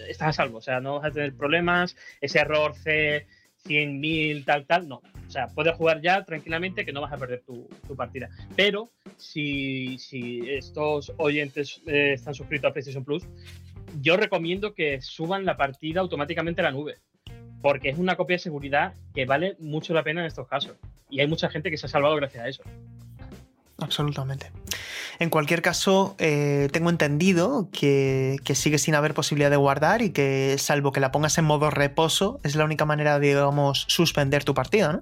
[0.08, 0.58] estás a salvo.
[0.58, 3.28] O sea, no vas a tener problemas, ese error C
[3.65, 5.01] 100.000, tal, tal, no.
[5.28, 8.30] O sea, puedes jugar ya tranquilamente que no vas a perder tu, tu partida.
[8.56, 13.23] Pero si, si estos oyentes eh, están suscritos a PlayStation Plus,
[14.02, 16.98] yo recomiendo que suban la partida automáticamente a la nube.
[17.62, 20.74] Porque es una copia de seguridad que vale mucho la pena en estos casos.
[21.10, 22.63] Y hay mucha gente que se ha salvado gracias a eso.
[23.78, 24.52] absolutamente.
[25.19, 30.12] En cualquier caso, eh, tengo entendido que, que sigue sin haber posibilidad de guardar y
[30.12, 34.43] que, salvo que la pongas en modo reposo, es la única manera de, digamos, suspender
[34.43, 35.00] tu partida, ¿no?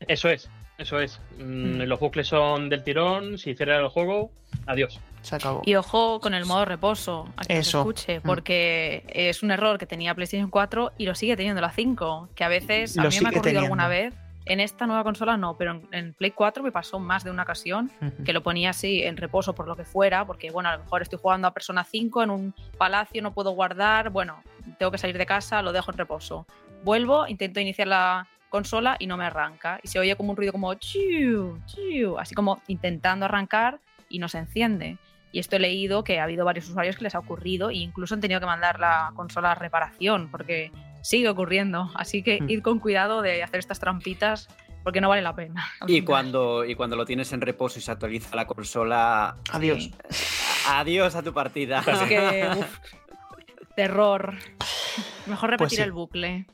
[0.00, 1.20] Eso es, eso es.
[1.38, 1.82] Mm, Mm.
[1.82, 4.30] Los bucles son del tirón, si cierra el juego,
[4.66, 5.00] adiós.
[5.22, 5.62] Se acabó.
[5.64, 7.70] Y ojo con el modo reposo, a que Eso.
[7.70, 8.22] se escuche, Mm.
[8.22, 12.44] porque es un error que tenía PlayStation 4 y lo sigue teniendo la 5, que
[12.44, 14.16] a veces a Lo mí me ha ocurrido alguna teniendo.
[14.16, 14.22] vez.
[14.44, 17.44] En esta nueva consola no, pero en, en Play 4 me pasó más de una
[17.44, 17.92] ocasión
[18.24, 21.00] que lo ponía así en reposo por lo que fuera, porque bueno, a lo mejor
[21.02, 24.42] estoy jugando a Persona 5 en un palacio, no puedo guardar, bueno,
[24.80, 26.44] tengo que salir de casa, lo dejo en reposo.
[26.82, 29.78] Vuelvo, intento iniciar la consola y no me arranca.
[29.80, 34.28] Y se oye como un ruido como chiu, chiu, así como intentando arrancar y no
[34.28, 34.98] se enciende.
[35.32, 38.14] Y esto he leído que ha habido varios usuarios que les ha ocurrido e incluso
[38.14, 40.70] han tenido que mandar la consola a reparación porque
[41.02, 41.90] sigue ocurriendo.
[41.94, 42.50] Así que Hmm.
[42.50, 44.48] id con cuidado de hacer estas trampitas
[44.84, 45.64] porque no vale la pena.
[45.86, 49.84] Y cuando, y cuando lo tienes en reposo y se actualiza la consola, Adiós.
[50.10, 50.64] Sí.
[50.68, 51.78] adiós a tu partida.
[51.78, 52.78] Así que, uf,
[53.76, 54.34] terror.
[55.26, 55.82] Mejor Pues repetir sí.
[55.82, 56.46] el bucle.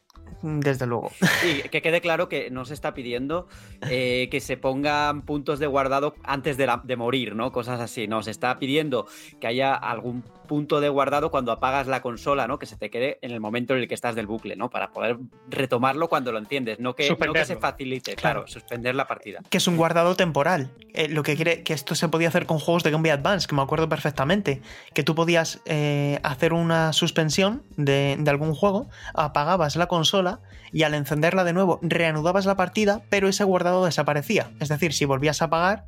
[0.43, 1.11] Desde luego.
[1.45, 3.49] Y que quede claro que no se está pidiendo
[3.89, 7.53] eh, que se pongan puntos de guardado antes de, la- de morir, ¿no?
[7.53, 8.07] Cosas así.
[8.09, 9.07] No, se está pidiendo
[9.41, 12.59] que haya algún punto de guardado cuando apagas la consola, ¿no?
[12.59, 14.69] Que se te quede en el momento en el que estás del bucle, ¿no?
[14.71, 16.81] Para poder retomarlo cuando lo entiendes.
[16.81, 18.41] No que, no que se facilite, Claro.
[18.41, 19.41] claro, suspender la partida.
[19.49, 20.71] que es un guardado temporal.
[20.95, 23.47] Eh, lo que quiere que esto se podía hacer con juegos de Game Boy Advance,
[23.47, 24.61] que me acuerdo perfectamente,
[24.95, 30.41] que tú podías eh, hacer una suspensión de, de algún juego, apagabas la consola
[30.73, 34.51] y al encenderla de nuevo reanudabas la partida, pero ese guardado desaparecía.
[34.61, 35.85] Es decir, si volvías a apagar,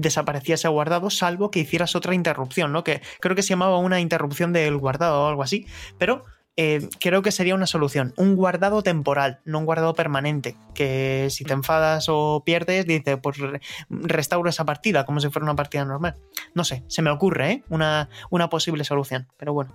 [0.00, 2.84] desaparecía ese guardado, salvo que hicieras otra interrupción, ¿no?
[2.84, 5.66] Que creo que se llamaba una interrupción del guardado o algo así,
[5.98, 6.22] pero
[6.56, 8.14] eh, creo que sería una solución.
[8.16, 10.56] Un guardado temporal, no un guardado permanente.
[10.74, 15.44] Que si te enfadas o pierdes, dice, pues re- restauro esa partida como si fuera
[15.44, 16.14] una partida normal.
[16.54, 17.64] No sé, se me ocurre, ¿eh?
[17.68, 19.72] Una, una posible solución, pero bueno.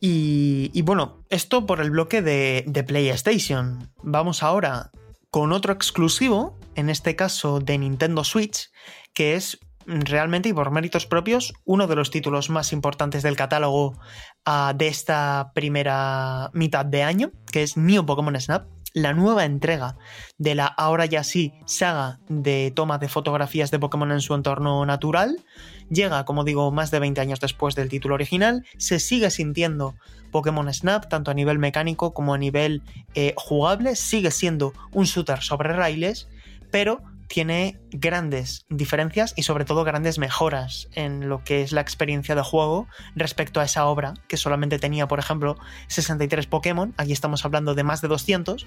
[0.00, 3.90] Y, y bueno, esto por el bloque de, de PlayStation.
[4.02, 4.90] Vamos ahora
[5.30, 8.70] con otro exclusivo, en este caso de Nintendo Switch,
[9.14, 13.98] que es realmente y por méritos propios uno de los títulos más importantes del catálogo
[14.44, 19.96] ah, de esta primera mitad de año, que es Neo Pokémon Snap, la nueva entrega
[20.38, 24.84] de la ahora ya sí saga de toma de fotografías de Pokémon en su entorno
[24.84, 25.36] natural.
[25.90, 29.94] Llega, como digo, más de 20 años después del título original, se sigue sintiendo
[30.30, 32.82] Pokémon Snap, tanto a nivel mecánico como a nivel
[33.14, 36.28] eh, jugable, sigue siendo un shooter sobre raíles,
[36.70, 42.34] pero tiene grandes diferencias y sobre todo grandes mejoras en lo que es la experiencia
[42.34, 45.56] de juego respecto a esa obra que solamente tenía, por ejemplo,
[45.86, 48.66] 63 Pokémon, aquí estamos hablando de más de 200.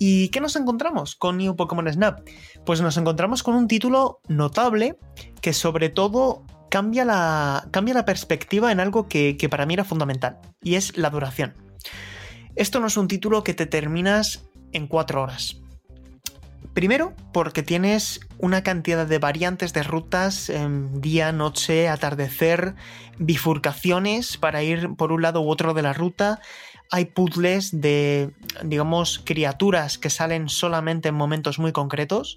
[0.00, 2.28] ¿Y qué nos encontramos con New Pokémon Snap?
[2.64, 4.98] Pues nos encontramos con un título notable
[5.40, 9.84] que sobre todo cambia la, cambia la perspectiva en algo que, que para mí era
[9.84, 11.54] fundamental, y es la duración.
[12.56, 15.60] Esto no es un título que te terminas en 4 horas.
[16.74, 22.74] Primero, porque tienes una cantidad de variantes de rutas, em, día, noche, atardecer,
[23.18, 26.40] bifurcaciones para ir por un lado u otro de la ruta.
[26.90, 28.30] Hay puzzles de,
[28.62, 32.36] digamos, criaturas que salen solamente en momentos muy concretos.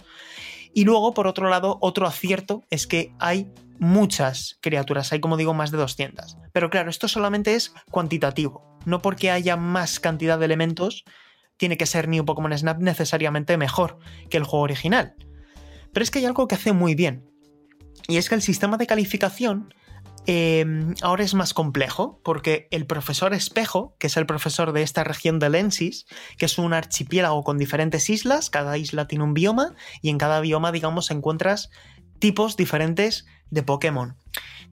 [0.73, 5.53] Y luego, por otro lado, otro acierto es que hay muchas criaturas, hay como digo
[5.53, 6.37] más de 200.
[6.51, 11.05] Pero claro, esto solamente es cuantitativo, no porque haya más cantidad de elementos
[11.59, 15.13] tiene que ser New Pokémon Snap necesariamente mejor que el juego original.
[15.91, 17.29] Pero es que hay algo que hace muy bien.
[18.07, 19.73] Y es que el sistema de calificación
[20.25, 20.65] eh,
[21.01, 25.37] ahora es más complejo, porque el profesor Espejo, que es el profesor de esta región
[25.37, 26.05] de Lensis,
[26.37, 30.39] que es un archipiélago con diferentes islas, cada isla tiene un bioma, y en cada
[30.39, 31.69] bioma, digamos, encuentras
[32.19, 34.15] tipos diferentes de Pokémon.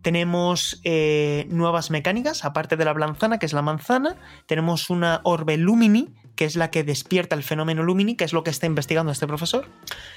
[0.02, 4.15] Tenemos eh, nuevas mecánicas, aparte de la blanzana, que es la manzana.
[4.45, 8.43] Tenemos una orbe Lumini, que es la que despierta el fenómeno Lumini, que es lo
[8.43, 9.67] que está investigando este profesor.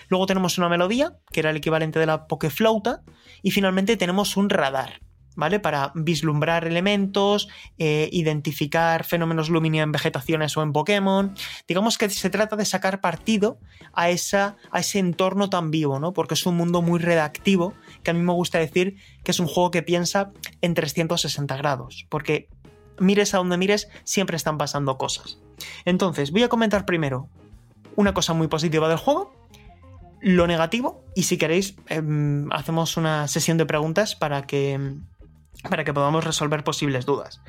[0.09, 3.02] Luego tenemos una melodía, que era el equivalente de la Pokeflauta.
[3.42, 5.00] Y finalmente tenemos un radar,
[5.35, 5.61] ¿vale?
[5.61, 11.35] Para vislumbrar elementos, eh, identificar fenómenos Lumini en vegetaciones o en Pokémon.
[11.66, 13.59] Digamos que se trata de sacar partido
[13.94, 16.12] a, esa, a ese entorno tan vivo, ¿no?
[16.12, 19.46] Porque es un mundo muy redactivo, que a mí me gusta decir que es un
[19.46, 22.48] juego que piensa en 360 grados, porque
[23.01, 25.39] mires a donde mires, siempre están pasando cosas.
[25.85, 27.29] Entonces, voy a comentar primero
[27.97, 29.35] una cosa muy positiva del juego,
[30.21, 32.03] lo negativo, y si queréis, eh,
[32.53, 34.97] hacemos una sesión de preguntas para que,
[35.69, 37.41] para que podamos resolver posibles dudas.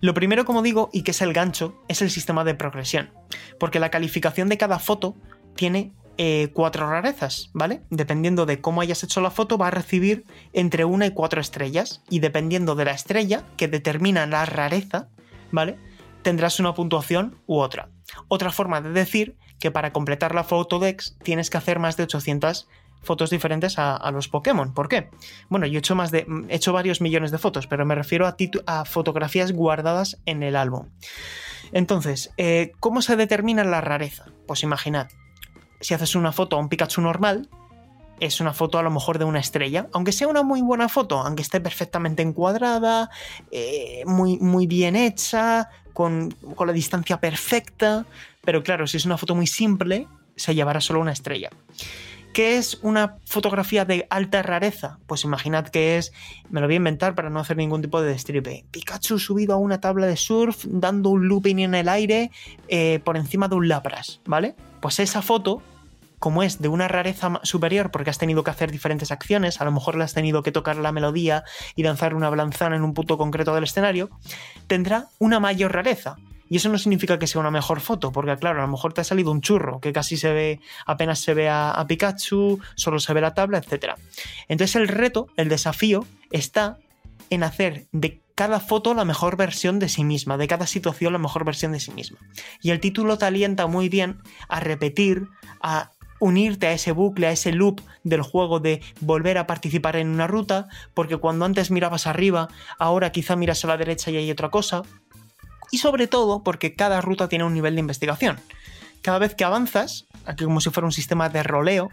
[0.00, 3.10] Lo primero, como digo, y que es el gancho, es el sistema de progresión,
[3.58, 5.14] porque la calificación de cada foto
[5.54, 7.82] tiene eh, cuatro rarezas, ¿vale?
[7.90, 12.02] Dependiendo de cómo hayas hecho la foto, va a recibir entre una y cuatro estrellas,
[12.08, 15.08] y dependiendo de la estrella que determina la rareza,
[15.52, 15.78] ¿vale?
[16.22, 17.90] Tendrás una puntuación u otra.
[18.28, 22.68] Otra forma de decir que para completar la Photodex tienes que hacer más de 800
[23.02, 24.74] fotos diferentes a, a los Pokémon.
[24.74, 25.10] ¿Por qué?
[25.48, 28.26] Bueno, yo he hecho, más de, he hecho varios millones de fotos, pero me refiero
[28.26, 30.88] a, a fotografías guardadas en el álbum.
[31.72, 34.26] Entonces, eh, ¿cómo se determina la rareza?
[34.46, 35.08] Pues imaginad,
[35.80, 37.48] si haces una foto a un Pikachu normal,
[38.20, 41.18] es una foto a lo mejor de una estrella, aunque sea una muy buena foto,
[41.18, 43.10] aunque esté perfectamente encuadrada,
[43.50, 48.06] eh, muy, muy bien hecha, con, con la distancia perfecta,
[48.44, 51.50] pero claro, si es una foto muy simple, se llevará solo una estrella.
[52.36, 54.98] ¿Qué es una fotografía de alta rareza?
[55.06, 56.12] Pues imaginad que es,
[56.50, 58.66] me lo voy a inventar para no hacer ningún tipo de destripe.
[58.72, 62.30] Pikachu subido a una tabla de surf, dando un looping en el aire
[62.68, 64.54] eh, por encima de un Lapras, ¿vale?
[64.82, 65.62] Pues esa foto
[66.18, 69.72] como es de una rareza superior porque has tenido que hacer diferentes acciones, a lo
[69.72, 71.42] mejor le has tenido que tocar la melodía
[71.74, 74.10] y lanzar una blanzana en un punto concreto del escenario,
[74.66, 76.16] tendrá una mayor rareza.
[76.48, 79.00] Y eso no significa que sea una mejor foto, porque claro, a lo mejor te
[79.00, 83.12] ha salido un churro, que casi se ve, apenas se ve a, Pikachu, solo se
[83.12, 83.94] ve la tabla, etc.
[84.48, 86.78] Entonces el reto, el desafío, está
[87.30, 91.18] en hacer de cada foto la mejor versión de sí misma, de cada situación la
[91.18, 92.18] mejor versión de sí misma.
[92.60, 94.18] Y el título te alienta muy bien
[94.48, 95.26] a repetir,
[95.62, 100.08] a unirte a ese bucle, a ese loop del juego de volver a participar en
[100.08, 104.30] una ruta, porque cuando antes mirabas arriba, ahora quizá miras a la derecha y hay
[104.30, 104.82] otra cosa.
[105.70, 108.38] Y sobre todo porque cada ruta tiene un nivel de investigación.
[109.02, 111.90] Cada vez que avanzas, aquí como si fuera un sistema de roleo,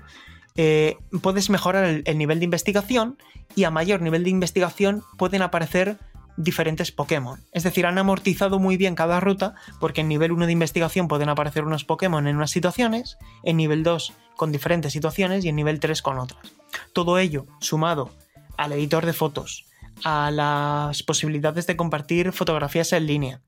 [0.55, 3.17] eh, puedes mejorar el, el nivel de investigación
[3.55, 5.97] y a mayor nivel de investigación pueden aparecer
[6.37, 7.39] diferentes Pokémon.
[7.51, 11.29] Es decir, han amortizado muy bien cada ruta porque en nivel 1 de investigación pueden
[11.29, 15.79] aparecer unos Pokémon en unas situaciones, en nivel 2 con diferentes situaciones y en nivel
[15.79, 16.53] 3 con otras.
[16.93, 18.11] Todo ello sumado
[18.57, 19.65] al editor de fotos,
[20.03, 23.41] a las posibilidades de compartir fotografías en línea,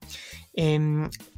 [0.54, 0.80] eh,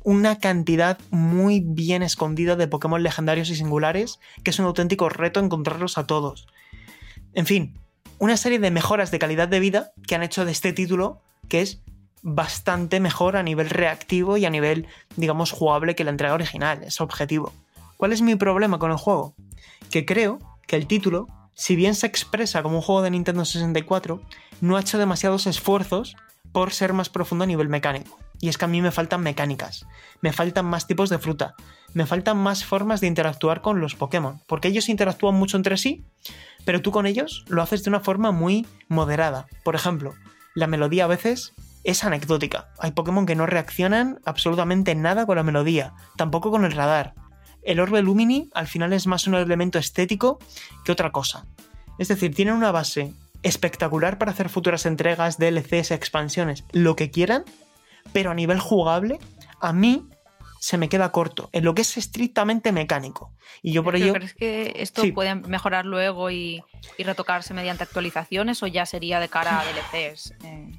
[0.03, 5.39] una cantidad muy bien escondida de Pokémon legendarios y singulares que es un auténtico reto
[5.39, 6.47] encontrarlos a todos.
[7.33, 7.73] En fin,
[8.19, 11.61] una serie de mejoras de calidad de vida que han hecho de este título que
[11.61, 11.81] es
[12.21, 16.99] bastante mejor a nivel reactivo y a nivel, digamos, jugable que la entrega original, es
[16.99, 17.53] objetivo.
[17.95, 19.33] ¿Cuál es mi problema con el juego?
[19.89, 21.27] Que creo que el título,
[21.57, 24.21] si bien se expresa como un juego de Nintendo 64,
[24.61, 26.15] no ha hecho demasiados esfuerzos
[26.51, 28.19] por ser más profundo a nivel mecánico.
[28.39, 29.87] Y es que a mí me faltan mecánicas,
[30.21, 31.55] me faltan más tipos de fruta,
[31.93, 36.05] me faltan más formas de interactuar con los Pokémon, porque ellos interactúan mucho entre sí,
[36.63, 39.47] pero tú con ellos lo haces de una forma muy moderada.
[39.63, 40.13] Por ejemplo,
[40.53, 41.53] la melodía a veces
[41.83, 42.69] es anecdótica.
[42.77, 47.15] Hay Pokémon que no reaccionan absolutamente nada con la melodía, tampoco con el radar.
[47.67, 50.39] El orbe Lumini al final es más un elemento estético
[50.85, 51.45] que otra cosa.
[51.99, 53.13] Es decir, tienen una base
[53.43, 57.43] espectacular para hacer futuras entregas, DLCs, expansiones, lo que quieran,
[58.13, 59.19] pero a nivel jugable,
[59.59, 60.07] a mí
[60.59, 63.31] se me queda corto en lo que es estrictamente mecánico.
[63.61, 64.13] Y yo por ¿Pero ello.
[64.13, 65.11] ¿Crees que esto Sí.
[65.11, 66.63] puede mejorar luego y,
[66.97, 70.33] y retocarse mediante actualizaciones o ya sería de cara a DLCs?
[70.43, 70.71] Eh,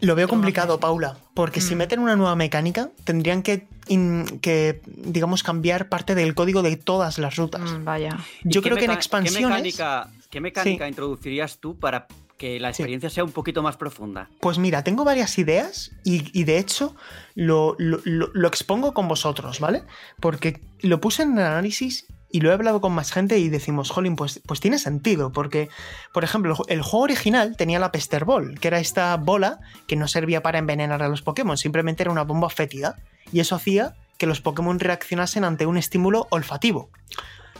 [0.00, 0.80] Lo veo complicado.
[0.80, 1.78] Paula, porque si Mm.
[1.78, 7.18] meten una nueva mecánica, tendrían que, in- que, digamos, cambiar parte del código de todas
[7.18, 7.62] las rutas.
[7.70, 8.18] mm, vaya.
[8.44, 9.38] ¿Y Yo creo que en expansiones.
[9.40, 12.06] ¿Qué mecánica, qué mecánica introducirías tú para
[12.36, 12.82] que la Sí.
[12.82, 14.28] experiencia sea un poquito más profunda?
[14.40, 16.96] Pues mira, tengo varias ideas y, y de hecho
[17.36, 19.84] lo, lo- lo- lo expongo con vosotros, ¿vale?
[20.18, 23.90] Porque lo puse en el análisis y lo he hablado con más gente y decimos,
[23.90, 25.68] jolín, pues, pues tiene sentido, porque,
[26.12, 29.60] por ejemplo, el ju- el juego original tenía la Pester Ball, que era esta bola
[29.86, 32.96] que no servía para envenenar a los Pokémon, simplemente era una bomba fétida,
[33.32, 36.88] y eso hacía que los Pokémon reaccionasen ante un estímulo olfativo.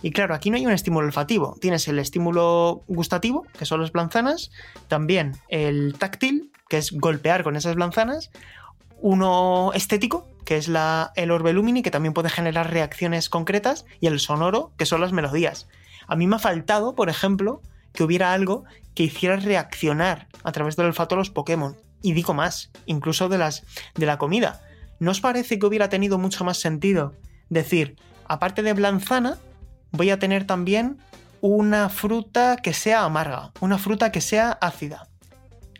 [0.04, 1.56] Y claro, aquí no hay un estímulo olfativo.
[1.60, 4.50] Tienes el estímulo gustativo, que son las manzanas,
[4.88, 8.30] también el táctil, que es golpear con esas manzanas,
[9.02, 10.70] uno estético, que es
[11.16, 15.12] el orbe lumini, que también puede generar reacciones concretas, y el sonoro, que son las
[15.12, 15.68] melodías.
[16.06, 17.60] A mí me ha faltado, por ejemplo,
[17.92, 21.76] que hubiera algo que hiciera reaccionar a través del olfato a los Pokémon.
[22.00, 24.62] Y digo más, incluso de, las, de la comida.
[24.98, 27.14] ¿No os parece que hubiera tenido mucho más sentido
[27.48, 27.96] decir,
[28.26, 29.38] aparte de blanzana,
[29.90, 30.98] voy a tener también
[31.40, 35.08] una fruta que sea amarga, una fruta que sea ácida,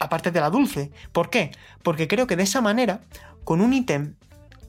[0.02, 0.90] aparte de la dulce.
[1.12, 1.52] ¿Por qué?
[1.82, 3.00] Porque creo que de esa manera,
[3.44, 4.14] con un ítem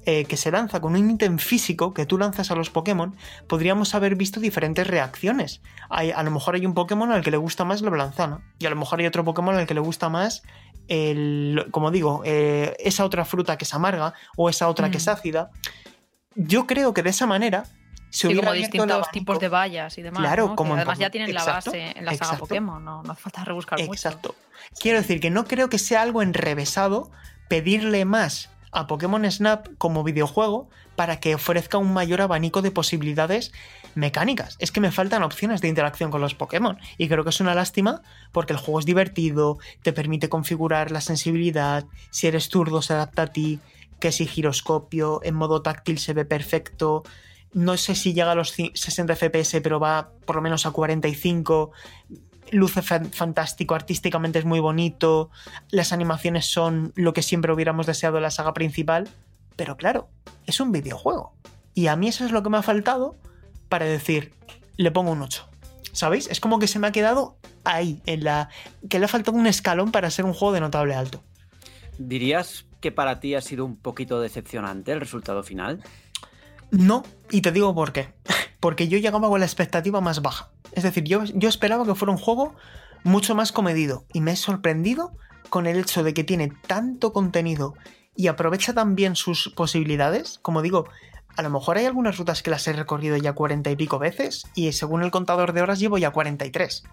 [0.06, 3.16] eh, que se lanza, con un ítem físico que tú lanzas a los Pokémon,
[3.48, 5.62] podríamos haber visto diferentes reacciones.
[5.90, 8.66] Hay- a lo mejor hay un Pokémon al que le gusta más la blanzana, y
[8.66, 10.44] a lo mejor hay otro Pokémon al que le gusta más
[10.90, 15.08] el, como digo, eh, esa otra fruta que es amarga o esa otra que es
[15.08, 15.12] Mm.
[15.12, 15.50] ácida.
[16.36, 17.64] Yo creo que de esa manera
[18.14, 20.22] se Sí, hubiera como distintos tipos de vallas y demás.
[20.22, 20.56] Claro, ¿no?
[20.56, 22.46] como Que además ya tienen la Exacto, base en la saga exacto.
[22.46, 23.92] Pokémon, no, no hace falta rebuscar mucho.
[23.92, 24.36] Exacto.
[24.80, 27.10] Quiero decir que no creo que sea algo enrevesado
[27.48, 33.52] pedirle más a Pokémon Snap como videojuego para que ofrezca un mayor abanico de posibilidades
[33.96, 34.58] mecánicas.
[34.60, 37.56] Es que me faltan opciones de interacción con los Pokémon y creo que es una
[37.56, 42.94] lástima porque el juego es divertido, te permite configurar la sensibilidad, si eres zurdo se
[42.94, 43.60] adapta a ti,
[44.00, 47.04] que si giroscopio, en modo táctil se ve perfecto.
[47.54, 50.72] No sé si llega a los ci- 60 FPS, pero va por lo menos a
[50.72, 51.72] 45
[52.52, 55.32] luce fan- fantástico, artísticamente es muy bonito,
[55.72, 59.10] las animaciones son lo que siempre hubiéramos deseado en la saga principal,
[59.56, 60.10] pero claro,
[60.46, 61.34] es un videojuego.
[61.74, 63.16] Y a mí eso es lo que me ha faltado
[63.70, 64.34] para decir,
[64.78, 65.48] le pongo un 8.
[65.94, 66.28] ¿Sabéis?
[66.28, 68.50] Es como que se me ha quedado ahí, en la
[68.90, 71.24] que le ha faltado un escalón para ser un juego de notable alto.
[71.98, 75.82] ¿Dirías que para ti ha sido un poquito decepcionante el resultado final?
[76.74, 78.14] No, y te digo por qué.
[78.60, 80.50] porque yo llegaba con la expectativa más baja.
[80.72, 82.56] Es decir, yo, yo esperaba que fuera un juego
[83.04, 85.12] mucho más comedido y me he sorprendido
[85.50, 87.76] con el hecho de que tiene tanto contenido
[88.16, 90.40] y aprovecha tan bien sus posibilidades.
[90.42, 90.86] Como digo,
[91.36, 94.48] a lo mejor hay algunas rutas que las he recorrido ya cuarenta y pico veces
[94.56, 96.84] y según el contador de horas llevo ya 43.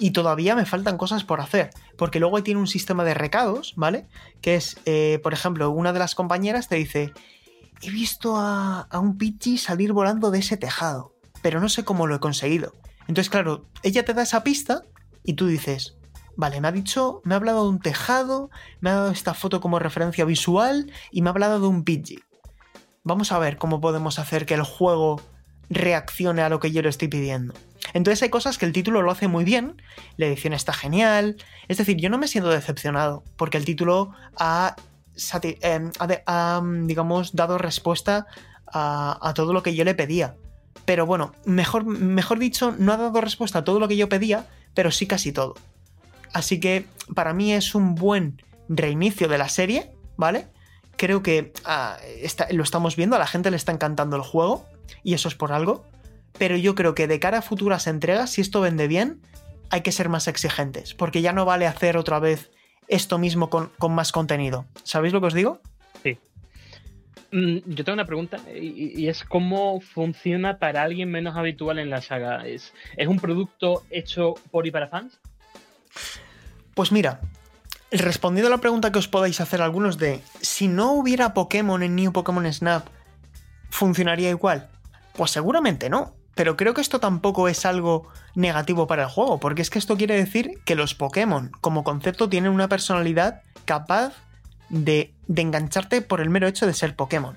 [0.00, 4.06] Y todavía me faltan cosas por hacer, porque luego tiene un sistema de recados, ¿vale?
[4.40, 7.12] Que es, eh, por ejemplo, una de las compañeras te dice,
[7.82, 12.14] he visto a, un Pidgey salir volando de ese tejado, pero no sé cómo lo
[12.14, 12.72] he conseguido.
[13.08, 14.82] Entonces, claro, ella te da esa pista
[15.22, 15.96] y tú dices,
[16.36, 18.50] vale, me ha dicho, me ha hablado de un tejado,
[18.80, 22.20] me ha dado esta foto como referencia visual y me ha hablado de un Pidgey.
[23.02, 25.20] Vamos a ver cómo podemos hacer que el juego
[25.68, 27.54] reaccione a lo que yo le estoy pidiendo.
[27.92, 29.80] Entonces hay cosas que el título lo hace muy bien,
[30.16, 31.36] la edición está genial,
[31.68, 34.76] es decir, yo no me siento decepcionado porque el título ha,
[35.42, 38.26] em, digamos, dado respuesta
[38.66, 40.36] a, todo lo que yo le pedía.
[40.84, 44.46] Pero bueno, mejor, mejor dicho, no ha dado respuesta a todo lo que yo pedía,
[44.74, 45.54] pero sí casi todo.
[46.32, 50.48] Así que para mí es un buen reinicio de la serie, ¿vale?
[50.96, 51.96] Creo que ah,
[52.50, 54.66] lo estamos viendo, a la gente le está encantando el juego,
[55.02, 55.84] y eso es por algo.
[56.36, 59.20] Pero yo creo que de cara a futuras entregas, si esto vende bien,
[59.70, 62.50] hay que ser más exigentes, porque ya no vale hacer otra vez
[62.88, 64.66] esto mismo con, más contenido.
[64.82, 65.60] ¿Sabéis lo que os digo?
[66.02, 66.18] Sí.
[67.32, 72.02] Mm, yo tengo una pregunta y, es cómo funciona para alguien menos habitual en la
[72.02, 72.46] saga.
[72.46, 75.18] ¿Es, ¿Es un producto hecho por y para fans?
[76.74, 77.20] Pues mira,
[77.90, 81.94] respondiendo a la pregunta que os podáis hacer algunos de si no hubiera Pokémon en
[81.94, 82.86] New Pokémon Snap,
[83.70, 84.68] ¿funcionaría igual?
[85.16, 86.14] Pues seguramente no.
[86.34, 89.96] Pero creo que esto tampoco es algo negativo para el juego, porque es que esto
[89.96, 94.14] quiere decir que los Pokémon como concepto tienen una personalidad capaz
[94.68, 97.36] de, de engancharte por el mero hecho de ser Pokémon.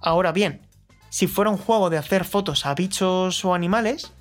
[0.00, 0.62] Ahora bien,
[1.10, 4.12] si fuera un juego de hacer fotos a bichos o animales,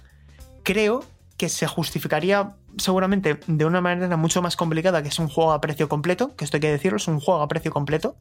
[0.63, 1.05] creo
[1.37, 5.61] que se justificaría seguramente de una manera mucho más complicada, que es un juego a
[5.61, 8.17] precio completo, que esto hay que decirlo, es un juego a precio completo.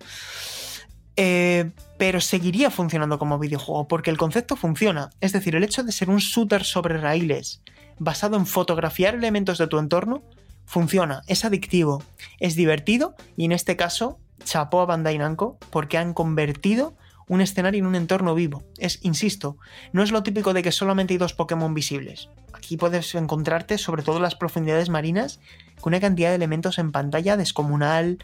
[1.21, 5.11] Eh, pero seguiría funcionando como videojuego, porque el concepto funciona.
[5.21, 7.61] Es decir, el hecho de ser un shooter sobre raíles,
[7.99, 10.23] basado en fotografiar elementos de tu entorno,
[10.65, 12.05] funciona, es adictivo,
[12.39, 16.95] es divertido y en este caso, chapó a Bandai Namco porque han convertido
[17.27, 18.63] un escenario en un entorno vivo.
[18.79, 19.57] Es, insisto,
[19.93, 22.29] no es lo típico de que solamente hay dos Pokémon visibles.
[22.53, 25.41] Aquí puedes encontrarte, sobre todo en las profundidades marinas,
[25.81, 28.19] con una cantidad de elementos en pantalla descomunal.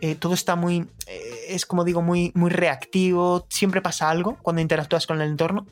[0.00, 3.46] Eh, todo está muy, eh, es como digo, muy, muy reactivo.
[3.48, 5.66] Siempre pasa algo cuando interactúas con el entorno.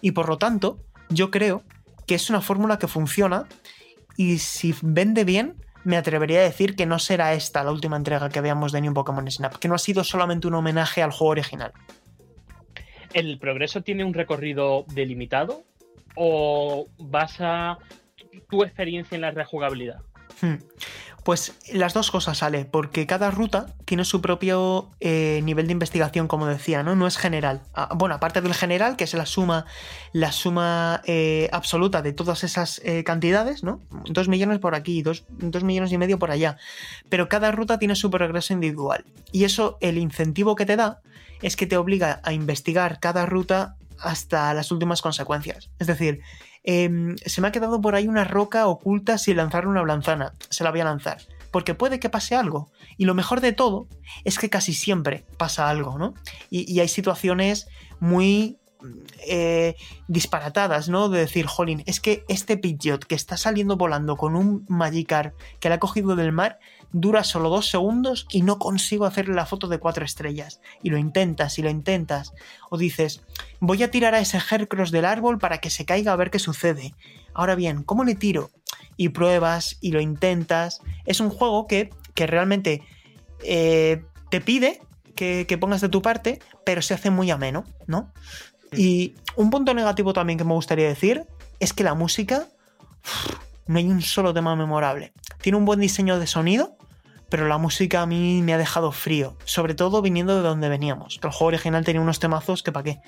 [0.00, 1.62] Y por lo tanto, yo creo
[2.06, 3.46] que es una fórmula que funciona.
[4.16, 5.54] Y si vende bien,
[5.84, 8.94] me atrevería a decir que no será esta la última entrega que veamos de New
[8.94, 11.72] Pokémon Snap, que no ha sido solamente un homenaje al juego original.
[13.14, 15.64] ¿El progreso tiene un recorrido delimitado
[16.14, 17.78] o basa
[18.50, 20.00] tu experiencia en la rejugabilidad?
[20.40, 20.56] Hmm.
[21.24, 26.26] Pues las dos cosas sale, porque cada ruta tiene su propio eh, nivel de investigación,
[26.26, 26.96] como decía, ¿no?
[26.96, 27.60] No es general.
[27.74, 29.66] Ah, bueno, aparte del general, que es la suma,
[30.12, 33.80] la suma eh, absoluta de todas esas eh, cantidades, ¿no?
[34.06, 36.56] Dos millones por aquí, dos, dos millones y medio por allá.
[37.10, 39.04] Pero cada ruta tiene su progreso individual.
[39.30, 41.02] Y eso, el incentivo que te da,
[41.42, 45.68] es que te obliga a investigar cada ruta hasta las últimas consecuencias.
[45.78, 46.22] Es decir,
[46.70, 50.34] em, se me ha quedado por ahí una roca oculta sin lanzar una blanzana.
[50.50, 51.22] Se la voy a lanzar.
[51.50, 52.70] Porque puede que pase algo.
[52.98, 53.88] Y lo mejor de todo
[54.24, 56.12] es que casi siempre pasa algo, ¿no?
[56.50, 57.68] Y, hay situaciones
[58.00, 58.58] muy
[59.26, 59.76] eh,
[60.08, 61.08] disparatadas, ¿no?
[61.08, 65.70] De decir, jolín, es que este Pidgeot que está saliendo volando con un Magikarp que
[65.70, 66.58] le ha cogido del mar
[66.92, 70.60] dura solo dos segundos y no consigo hacerle la foto de cuatro estrellas.
[70.82, 72.32] Y lo intentas y lo intentas.
[72.70, 73.22] O dices,
[73.60, 76.38] voy a tirar a ese Hercross del árbol para que se caiga a ver qué
[76.38, 76.94] sucede.
[77.34, 78.50] Ahora bien, ¿cómo le tiro?
[78.96, 80.80] Y pruebas y lo intentas.
[81.04, 82.82] Es un juego que, que realmente
[83.44, 84.80] eh, te pide
[85.18, 88.12] que, pongas de tu parte, pero se hace muy ameno, ¿no?
[88.72, 91.26] Y un punto negativo también que me gustaría decir
[91.58, 92.46] es que la música
[93.66, 95.12] no hay un solo tema memorable.
[95.40, 96.77] Tiene un buen diseño de sonido,
[97.28, 101.20] pero la música a mí me ha dejado frío, sobre todo viniendo de donde veníamos.
[101.22, 103.00] el juego original tenía unos temazos que pa' qué,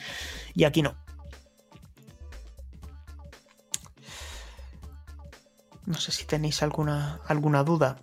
[0.54, 0.94] y aquí no.
[5.86, 7.96] No sé si tenéis alguna, alguna duda.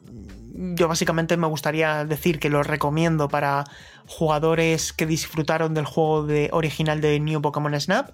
[0.53, 3.63] Yo básicamente me gustaría decir que lo recomiendo para
[4.07, 8.09] jugadores que disfrutaron del juego de, original de New Pokémon Snap.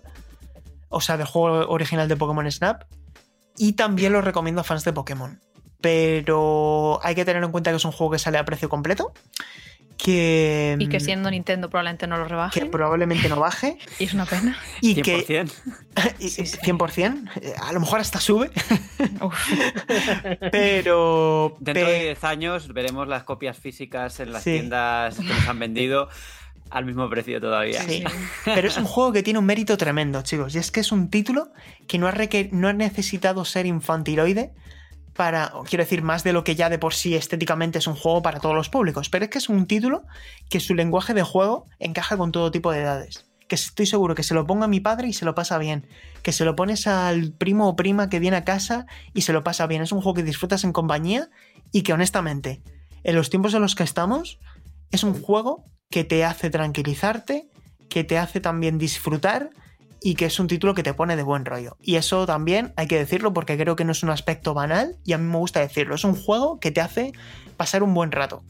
[0.90, 2.84] O sea, del juego original de Pokémon Snap.
[3.58, 5.42] Y también lo recomiendo a fans de Pokémon.
[5.84, 9.12] Pero hay que tener en cuenta que es un juego que sale a precio completo.
[9.98, 10.78] que.
[10.80, 12.66] Y que mm, siendo Nintendo probablemente no lo que rebaje.
[12.66, 13.78] probablemente no baje.
[14.00, 14.58] Y es una pena.
[14.82, 15.28] Y que.
[15.28, 15.52] 100%.
[16.20, 16.58] y- Sí, sí.
[16.64, 17.30] 100%.
[17.42, 18.50] eh, A lo mejor hasta sube.
[20.52, 21.56] Pero.
[21.60, 24.52] Dentro pe- de 10 años veremos las copias físicas en las Sí.
[24.54, 26.10] tiendas que nos han vendido
[26.70, 27.82] al mismo precio todavía.
[27.84, 28.04] Sí.
[28.46, 30.56] Pero es un juego que tiene un mérito tremendo, chicos.
[30.56, 31.52] Y es que es un título
[31.88, 34.54] que no ha, requer- no ha necesitado ser infantiloide
[35.16, 38.22] para, quiero decir, más de lo que ya de por sí estéticamente es un juego
[38.22, 39.10] para todos los públicos.
[39.10, 40.04] Pero es que es un título
[40.50, 43.26] que su lenguaje de juego encaja con todo tipo de edades.
[43.48, 45.88] Que estoy seguro que se lo ponga a mi padre y se lo pasa bien.
[46.24, 49.44] Que se lo pones al primo o prima que viene a casa y se lo
[49.44, 49.82] pasa bien.
[49.82, 51.30] Es un juego que disfrutas en compañía
[51.72, 52.64] y que honestamente,
[53.04, 54.40] en los tiempos en los que estamos,
[54.92, 57.50] es un juego que te hace tranquilizarte,
[57.90, 59.52] que te hace también disfrutar
[60.04, 61.78] y que es un título que te pone de buen rollo.
[61.82, 65.14] Y eso también hay que decirlo porque creo que no es un aspecto banal y
[65.14, 65.96] a mí me gusta decirlo.
[65.96, 67.14] Es un juego que te hace
[67.56, 68.44] pasar un buen rato.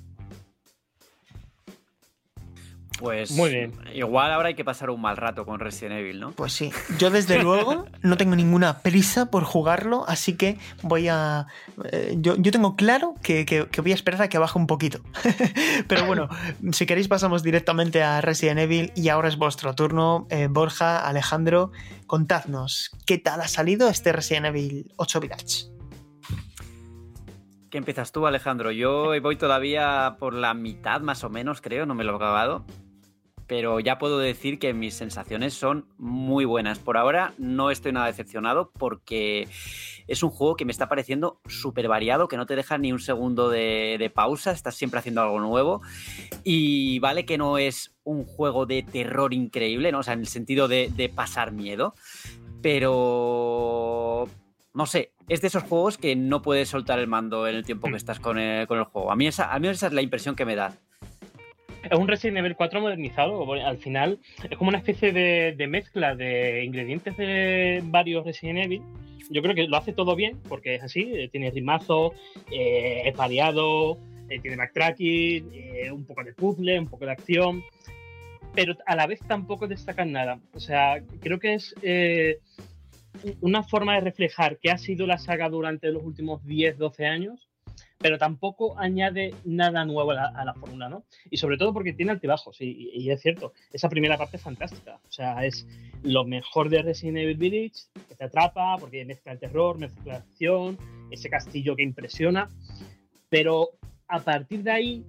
[3.04, 3.74] Pues Muy bien.
[3.94, 6.32] igual ahora hay que pasar un mal rato con Resident Evil, ¿no?
[6.32, 11.48] Pues sí, yo desde luego no tengo ninguna prisa por jugarlo, así que voy a...
[11.92, 14.68] eh, yo, yo tengo claro que, que- que voy a esperar a que baje un
[14.68, 15.02] poquito.
[15.90, 16.30] Pero bueno,
[16.72, 20.26] si queréis pasamos directamente a Resident Evil y ahora es vuestro turno.
[20.30, 21.74] Eh, Borja, Alejandro,
[22.08, 25.66] contadnos, ¿qué tal ha salido este Resident Evil 8 Village?
[27.70, 28.72] ¿Qué empiezas tú, Alejandro?
[28.72, 32.64] Yo voy todavía por la mitad más o menos, creo, no me lo he acabado.
[33.54, 36.80] Pero ya puedo decir que mis sensaciones son muy buenas.
[36.80, 39.48] Por ahora no estoy nada decepcionado porque
[40.08, 42.98] es un juego que me está pareciendo súper variado, que no te deja ni un
[42.98, 45.84] segundo de, de pausa, estás siempre haciendo algo nuevo.
[46.44, 50.00] Y vale que no es un juego de terror increíble, ¿no?
[50.00, 51.94] O sea, en el sentido de, de pasar miedo.
[52.64, 54.30] Pero
[54.74, 57.88] no sé, es de esos juegos que no puedes soltar el mando en el tiempo
[57.88, 59.12] que estás con el, con el juego.
[59.12, 60.74] A mí, esa, a mí esa es la impresión que me da.
[61.90, 63.52] Es un Resident Evil 4 modernizado.
[63.54, 64.20] Al final
[64.50, 68.82] es como una especie de, mezcla de ingredientes de varios Resident Evil.
[69.30, 71.12] Yo creo que lo hace todo bien, porque es así.
[71.14, 72.14] eh, Tiene ritmazo,
[72.52, 73.98] eh, es variado,
[74.30, 77.64] eh, tiene backtracking, eh, un poco de puzzle, un poco de acción.
[78.56, 80.40] Pero a la vez tampoco destacan nada.
[80.54, 81.76] O sea, creo que es
[83.42, 87.50] una forma de reflejar qué ha sido la saga durante los últimos 10, 12 años
[88.04, 91.06] pero tampoco añade nada nuevo a la, a la fórmula, ¿no?
[91.32, 95.00] Y sobre todo porque tiene altibajos, y, y es cierto, esa primera parte es fantástica,
[95.08, 95.66] o sea, es
[96.04, 100.20] lo mejor de Resident Evil Village, que te atrapa, porque mezcla el terror, mezcla la
[100.20, 100.78] acción,
[101.12, 102.50] ese castillo que impresiona,
[103.30, 103.70] pero
[104.10, 105.06] a partir de ahí,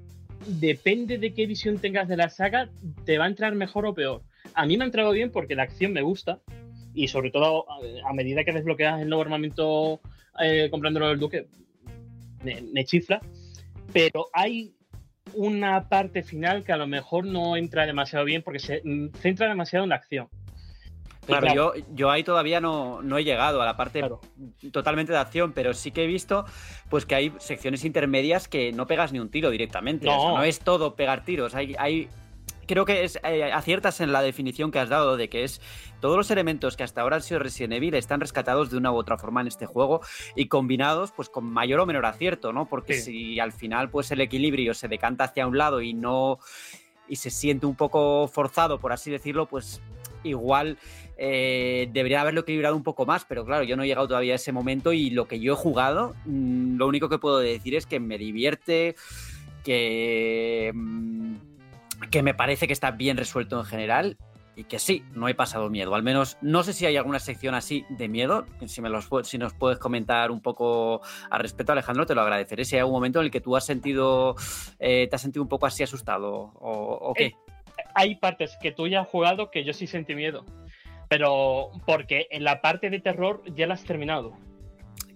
[0.47, 2.71] depende de qué visión tengas de la saga,
[3.05, 4.23] te va a entrar mejor o peor.
[4.55, 6.39] A mí me ha entrado bien porque la acción me gusta,
[6.95, 10.01] y sobre todo a, a medida que desbloqueas el nuevo armamento
[10.39, 11.49] eh, comprándolo del Duque,
[12.45, 13.21] me, me chifla,
[13.93, 14.75] pero hay
[15.35, 18.83] una parte final que a lo mejor no entra demasiado bien porque se
[19.21, 20.29] centra demasiado en la acción.
[21.27, 24.21] Claro, yo, yo ahí todavía no, no he llegado a la parte Claro.
[24.73, 26.45] totalmente de acción, pero sí que he visto
[26.91, 30.07] pues que hay secciones intermedias que no pegas ni un tiro directamente.
[30.07, 30.19] No.
[30.19, 31.55] O sea, no es todo pegar tiros.
[31.55, 32.09] Hay, hay
[32.67, 35.61] creo que es, eh, aciertas en la definición que has dado de que es
[36.01, 38.97] todos los elementos que hasta ahora han sido Resident Evil están rescatados de una u
[38.97, 40.01] otra forma en este juego
[40.37, 42.67] y combinados pues con mayor o menor acierto, ¿no?
[42.69, 43.13] Porque Sí.
[43.13, 46.39] si al final pues el equilibrio se decanta hacia un lado y no
[47.09, 49.81] y se siente un poco forzado, por así decirlo, pues
[50.23, 50.79] igual
[51.19, 54.37] eh, debería haberlo equilibrado un poco más, pero claro, yo no he llegado todavía a
[54.37, 57.85] ese momento y lo que yo he jugado, mm, lo único que puedo decir es
[57.87, 58.97] que me divierte,
[59.63, 61.35] que, mm,
[62.11, 64.17] que me parece que está bien resuelto en general
[64.57, 65.95] y que sí, no he pasado miedo.
[65.95, 68.47] Al menos no sé si hay alguna sección así de miedo.
[68.67, 71.01] Si, me los, si nos puedes comentar un poco
[71.31, 72.65] al respecto, Alejandro, te lo agradeceré.
[72.65, 74.37] Si hay algún momento en el que tú has sentido,
[74.79, 77.27] eh, te has sentido un poco así asustado o, o qué.
[77.27, 77.37] Eh,
[77.95, 80.47] Hay partes que tú ya has jugado que yo sí sentí miedo,
[81.09, 84.37] pero porque en la parte de terror ya la has terminado.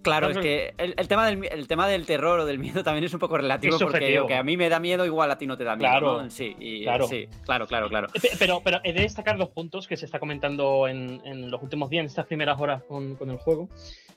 [0.01, 2.83] Claro, es que el, el tema del, mi- el tema del terror o del miedo
[2.85, 5.37] también es un poco relativo porque lo que a mí me da miedo igual a
[5.37, 5.89] ti no te da miedo.
[5.91, 6.21] Claro.
[6.23, 6.29] ¿no?
[6.29, 7.07] Sí, y- Claro.
[7.07, 8.07] sí, claro, claro, claro.
[8.21, 11.61] Pe- Pero, pero he de destacar dos puntos que se está comentando en, en los
[11.61, 13.69] últimos días, en estas primeras horas con, con el juego,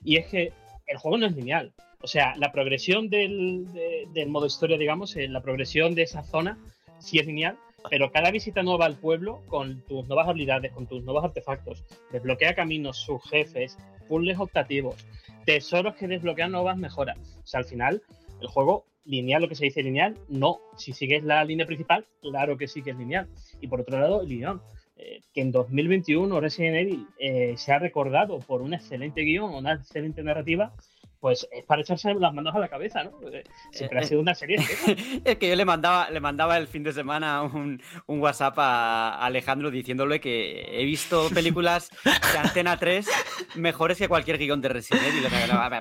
[0.05, 0.53] y es que
[0.87, 1.73] el juego no es lineal.
[2.01, 6.23] O sea, la progresión del, de- del modo historia, digamos, eh, la progresión de esa
[6.25, 6.59] zona
[6.99, 7.57] sí es lineal,
[7.91, 12.55] pero cada visita nueva al pueblo, con tus nuevas habilidades, con tus nuevos artefactos, desbloquea
[12.55, 14.97] caminos, sus jefes, puzzles optativos,
[15.45, 17.19] tesoros que desbloquean nuevas mejoras.
[17.43, 18.03] O sea, al final,
[18.41, 20.61] el juego lineal, lo que se dice lineal, no.
[20.77, 23.29] Si sigues la línea principal, claro que sí que es lineal.
[23.61, 24.63] Y por otro lado, el guion.
[24.97, 29.73] eh, que en 2021 Resident Evil eh, se ha recordado por un excelente guion, una
[29.75, 30.75] excelente narrativa,
[31.23, 33.13] pues es para echarse las manos a la cabeza, ¿no?
[33.31, 34.57] Eh, siempre ha sido una serie.
[35.25, 39.25] es que yo le mandaba, le mandaba el fin de semana un, un, WhatsApp a
[39.25, 43.07] Alejandro diciéndole que he visto películas de Antena 3
[43.55, 45.29] mejores que cualquier guion de Resident Evil.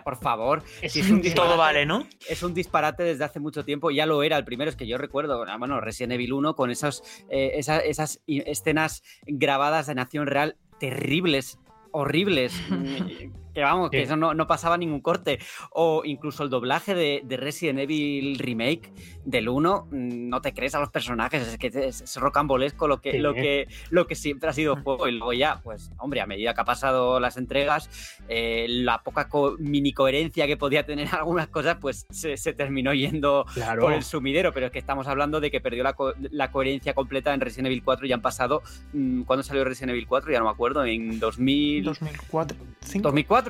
[0.03, 0.61] por favor.
[0.79, 2.05] Es, si es un todo vale, ¿no?
[2.29, 3.89] Es un disparate desde hace mucho tiempo.
[3.89, 6.69] Ya lo era el primero, es que yo recuerdo, ah, bueno, Resident Evil 1 con
[6.69, 11.57] esos, eh, esas, esas escenas grabadas de Nación Real terribles
[11.91, 12.53] horribles.
[13.53, 15.39] que vamos, que eso no, pasaba ningún corte.
[15.71, 18.91] O incluso el doblaje de, Resident Evil Remake
[19.25, 23.19] del 1, mm, no te crees a los personajes, es que es, rocambolesco lo que,
[23.19, 25.07] lo, que, lo que siempre ha sido juego.
[25.07, 27.89] Y luego ya, pues, hombre, a medida que ha pasado las entregas,
[28.27, 29.27] eh, la poca
[29.59, 33.45] mini coherencia que podía tener algunas cosas, pues se, terminó yendo
[33.79, 34.53] por el sumidero.
[34.53, 38.05] Pero es que estamos hablando de que perdió la, coherencia completa en Resident Evil 4
[38.07, 38.61] y han pasado.
[38.93, 40.31] Mm, ¿Cuándo salió Resident Evil 4?
[40.31, 41.83] Ya no me acuerdo, en 2000...
[41.83, 42.57] 2004.
[43.01, 43.40] 2004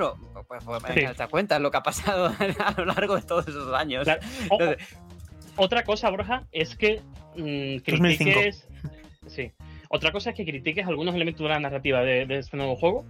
[0.47, 2.27] pues, pues te cuenta lo que ha pasado
[2.65, 4.07] a lo largo de todos esos años.
[5.55, 7.01] otra cosa, Borja, es que
[7.35, 8.67] mm, critiques.
[9.27, 9.51] Sí.
[9.89, 13.05] Otra cosa es que critiques algunos elementos de la narrativa de, este nuevo juego.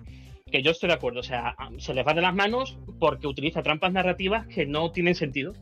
[0.52, 1.20] Que yo estoy de acuerdo.
[1.20, 5.16] O sea, se les va de las manos porque utiliza trampas narrativas que no tienen
[5.16, 5.54] sentido.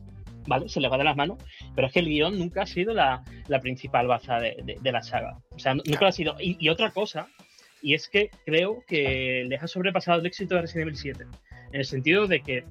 [0.46, 0.68] ¿Vale?
[0.68, 1.38] Se les va de las manos.
[1.74, 3.22] Pero es que el guion nunca ha sido la,
[3.62, 5.38] principal baza de, la saga.
[5.50, 6.36] O sea, nunca lo ha sido.
[6.40, 7.28] y otra cosa
[7.82, 11.26] y es que creo que les ha sobrepasado el éxito de Resident Evil 7.
[11.72, 12.64] En el sentido de que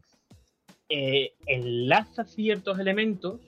[0.89, 3.39] eh, enlaza ciertos elementos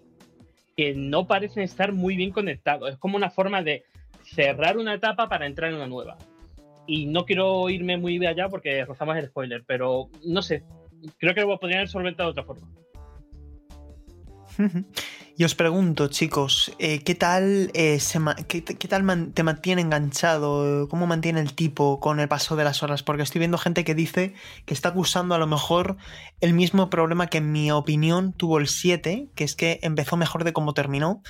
[0.76, 2.91] que no parecen estar muy bien conectados.
[2.91, 3.84] Es como una forma de
[4.24, 6.18] cerrar una etapa para entrar en una nueva.
[6.88, 10.64] Y no quiero irme muy allá porque rozamos el spoiler, pero no sé.
[11.18, 12.68] Creo que lo podrían haber solventado de otra forma.
[15.42, 18.00] Y os pregunto, chicos, eh, ¿qué tal, eh,
[18.48, 20.88] qué, tal te mantiene enganchado?
[20.88, 23.02] ¿Cómo mantiene el tipo con el paso de las horas?
[23.02, 24.36] Porque estoy viendo gente que dice
[24.68, 25.98] que está acusando a lo mejor
[26.42, 30.44] el mismo problema que en mi opinión tuvo el 7, que es que empezó mejor
[30.44, 31.24] de cómo terminó.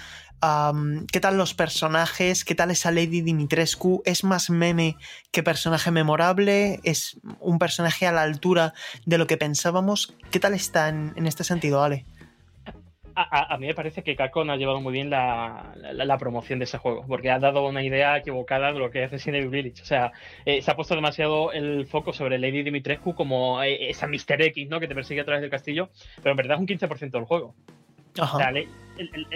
[1.09, 2.43] ¿Qué tal los personajes?
[2.43, 4.01] ¿Qué tal esa Lady Dimitrescu?
[4.03, 4.97] ¿Es más meme
[5.31, 6.81] que personaje memorable?
[6.83, 8.73] ¿Es un personaje a la altura
[9.05, 10.13] de lo que pensábamos?
[10.31, 12.05] ¿Qué tal está en, en este sentido, Ale?
[13.15, 17.05] A, mí me parece que Capcom ha llevado muy bien la, promoción de ese juego,
[17.07, 19.81] porque ha dado una idea equivocada de lo que es Resident Evil Village.
[19.81, 20.11] O sea,
[20.45, 24.41] eh, se ha puesto demasiado el foco sobre Lady Dimitrescu como eh, esa Mr.
[24.41, 24.79] X, ¿no?
[24.79, 27.55] Que te persigue a través del castillo, pero en verdad es un 15% del juego.
[28.19, 28.35] Ajá.
[28.35, 28.51] O sea,
[28.97, 29.27] el,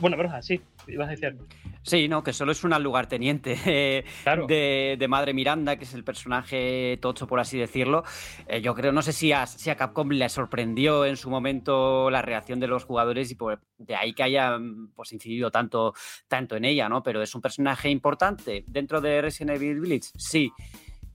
[0.00, 1.36] bueno, pero sí, ibas a decir.
[1.82, 3.54] Sí, no, que solo es una lugarteniente
[4.24, 8.04] de, Madre Miranda, que es el personaje tocho, por así decirlo.
[8.46, 12.10] Eh, yo creo, no sé si a, si a Capcom le sorprendió en su momento
[12.10, 14.58] la reacción de los jugadores y por, de ahí que haya
[14.94, 15.94] pues, incidido tanto,
[16.28, 17.02] tanto en ella, ¿no?
[17.02, 20.50] Pero es un personaje importante dentro de Resident Evil Village, sí.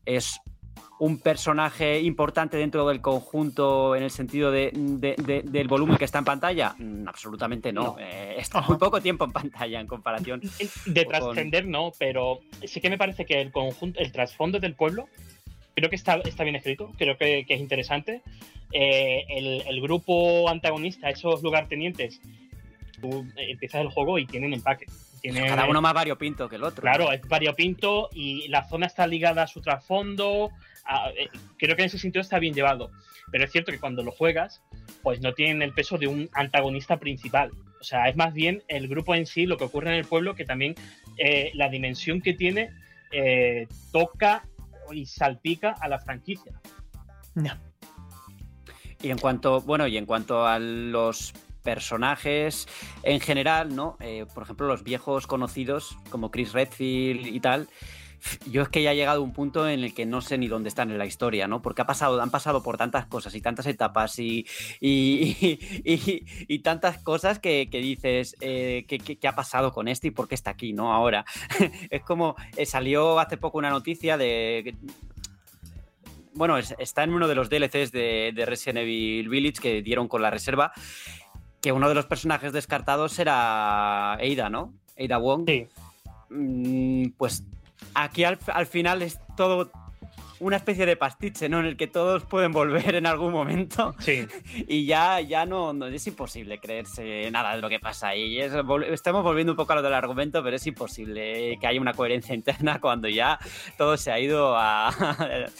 [0.06, 0.40] Es
[1.00, 6.26] un personaje importante dentro del conjunto en el sentido de, del volumen que está en
[6.26, 6.76] pantalla?
[6.78, 7.98] Mm, absolutamente no.
[8.00, 10.41] Eh, está muy poco tiempo en pantalla en comparación.
[10.86, 15.08] De trascender, no, pero sí que me parece que el conjunto, el trasfondo del pueblo,
[15.76, 18.22] creo que está, está bien escrito, creo que, es interesante.
[18.72, 19.26] Eh,
[19.68, 22.20] el, grupo antagonista, esos lugartenientes,
[23.00, 24.88] tú empiezas el juego y tienen empaque.
[25.34, 26.82] Cada uno más variopinto que el otro.
[26.82, 30.52] Claro, es variopinto y la zona está ligada a su trasfondo,
[31.18, 32.92] eh, creo que en ese sentido está bien llevado.
[33.32, 34.62] Pero es cierto que cuando lo juegas,
[35.04, 37.52] pues no tienen el peso de un antagonista principal.
[37.80, 40.36] O sea, es más bien el grupo en sí, lo que ocurre en el pueblo,
[40.36, 40.76] que también
[41.18, 42.72] eh, la dimensión que tiene
[43.12, 44.48] eh, toca
[44.92, 46.54] y salpica a la franquicia.
[49.02, 52.68] Y en cuanto, bueno, y en cuanto a los personajes
[53.04, 53.98] en general, ¿no?
[54.34, 57.68] por ejemplo, los viejos conocidos como Chris Redfield y tal,
[58.49, 60.47] yo es que ya he llegado a un punto en el que no sé ni
[60.47, 61.61] dónde están en la historia, ¿no?
[61.61, 64.45] Porque ha pasado, han pasado por tantas cosas y tantas etapas y,
[64.80, 70.51] y, tantas cosas que, dices, eh, ¿qué, ha pasado con este y por qué está
[70.51, 70.93] aquí, ¿no?
[70.93, 71.26] Ahora.
[71.89, 74.76] es como, eh, salió hace poco una noticia de
[76.34, 80.22] bueno, está en uno de los DLCs de, de, Resident Evil Village que dieron con
[80.22, 80.72] la reserva,
[81.61, 84.74] que uno de los personajes descartados era Ada, ¿no?
[84.99, 85.45] Ada Wong.
[85.47, 85.68] Sí.
[86.30, 87.43] Mm, pues
[87.98, 88.38] aquí al,
[88.68, 89.72] final es todo
[90.39, 91.60] una especie de pastiche, ¿no?
[91.60, 93.95] En el que todos pueden volver en algún momento.
[94.00, 94.28] Sí.
[94.68, 98.39] Y ya, ya no, no, es imposible creerse nada de lo que pasa ahí.
[98.39, 102.36] estamos volviendo un poco a lo del argumento, pero es imposible que haya una coherencia
[102.36, 103.39] interna cuando ya
[103.78, 104.93] todo se ha ido a,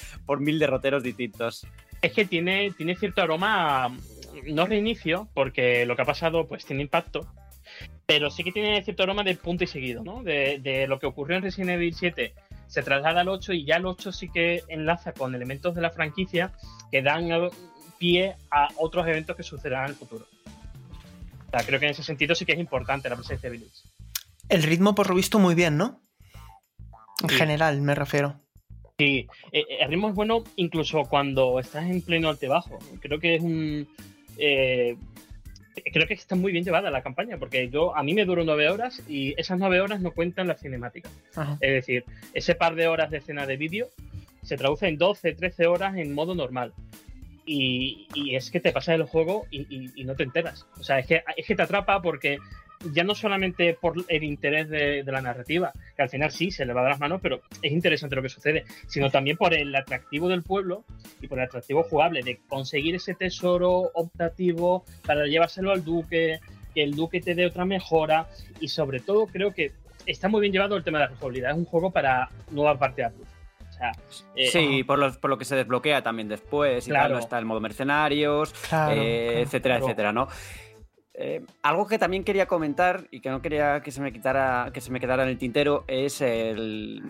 [0.26, 1.66] por mil derroteros distintos.
[2.02, 3.90] Es que tiene, tiene cierto aroma,
[4.46, 7.28] no reinicio, porque lo que ha pasado pues tiene impacto,
[8.06, 10.24] pero sí que tiene cierto aroma de punto y seguido, ¿no?
[10.24, 12.34] De, lo que ocurrió en Resident Evil 7
[12.68, 15.90] se traslada al 8 y ya el 8 sí que enlaza con elementos de la
[15.90, 16.52] franquicia
[16.92, 17.30] que dan
[17.98, 20.26] pie a otros eventos que sucederán en el futuro.
[21.48, 23.82] O sea, creo que en ese sentido sí que es importante la presencia de Village.
[24.50, 26.02] El ritmo, por lo visto, muy bien, ¿no?
[27.24, 27.36] En Sí.
[27.36, 28.40] general, me refiero.
[28.98, 32.80] Sí, eh, el ritmo es bueno incluso cuando estás en pleno altebajo.
[33.00, 33.88] Creo que es un.
[34.38, 34.96] eh,
[35.92, 38.70] creo que está muy bien llevada la campaña, porque yo a mí me duró nueve
[38.70, 41.12] horas y esas nueve horas no cuentan las cinemáticas.
[41.36, 41.58] Ajá.
[41.62, 42.04] Es decir,
[42.34, 43.88] ese par de horas de escena de vídeo
[44.44, 46.74] se traduce en 12, 13 horas en modo normal.
[47.46, 50.66] Y, y es que te pasas el juego y, y- y no te enteras.
[50.80, 52.40] O sea, es que, es que te atrapa porque
[52.94, 56.66] ya no solamente por el interés de, de la narrativa, que al final sí se
[56.66, 59.76] le va de las manos, pero es interesante lo que sucede, sino también por el
[59.76, 60.84] atractivo del pueblo
[61.22, 66.40] y por el atractivo jugable de conseguir ese tesoro optativo para llevárselo al duque,
[66.74, 68.28] que el duque te dé otra mejora
[68.60, 69.72] y sobre todo creo que
[70.06, 71.52] está muy bien llevado el tema de la rejugabilidad.
[71.52, 73.28] Es un juego para nueva partida plus.
[73.70, 73.92] O sea,
[74.36, 77.14] eh, Sí, por lo, por lo que se desbloquea también después y tal, Claro.
[77.16, 79.40] no está el modo mercenarios, Claro, eh, claro.
[79.42, 79.86] etcétera, Claro.
[79.86, 80.28] etcétera, ¿no?
[81.20, 84.82] Eh, algo que también quería comentar y que no quería que se me quitara, que
[84.82, 87.02] se me quedara en el tintero es el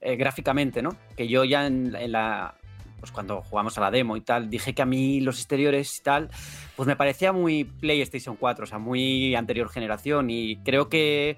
[0.00, 0.96] eh, gráficamente, ¿no?
[1.16, 2.54] Que yo ya en, en la
[3.00, 6.02] pues cuando jugamos a la demo y tal, dije que a mí los exteriores y
[6.02, 6.30] tal,
[6.76, 11.36] pues me parecía muy PlayStation 4, o sea, muy anterior generación y creo que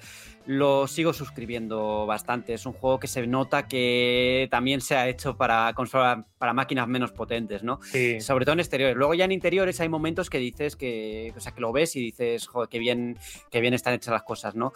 [0.52, 2.54] lo sigo suscribiendo bastante.
[2.54, 6.88] Es un juego que se nota que también se ha hecho para consola, para máquinas
[6.88, 7.78] menos potentes, ¿no?
[7.82, 8.20] sí.
[8.20, 8.96] Sobre todo en exteriores.
[8.96, 12.00] Luego ya en interiores hay momentos que dices que, o sea, que lo ves y
[12.00, 13.16] dices, joder, qué bien,
[13.52, 14.72] qué bien están hechas las cosas, ¿no?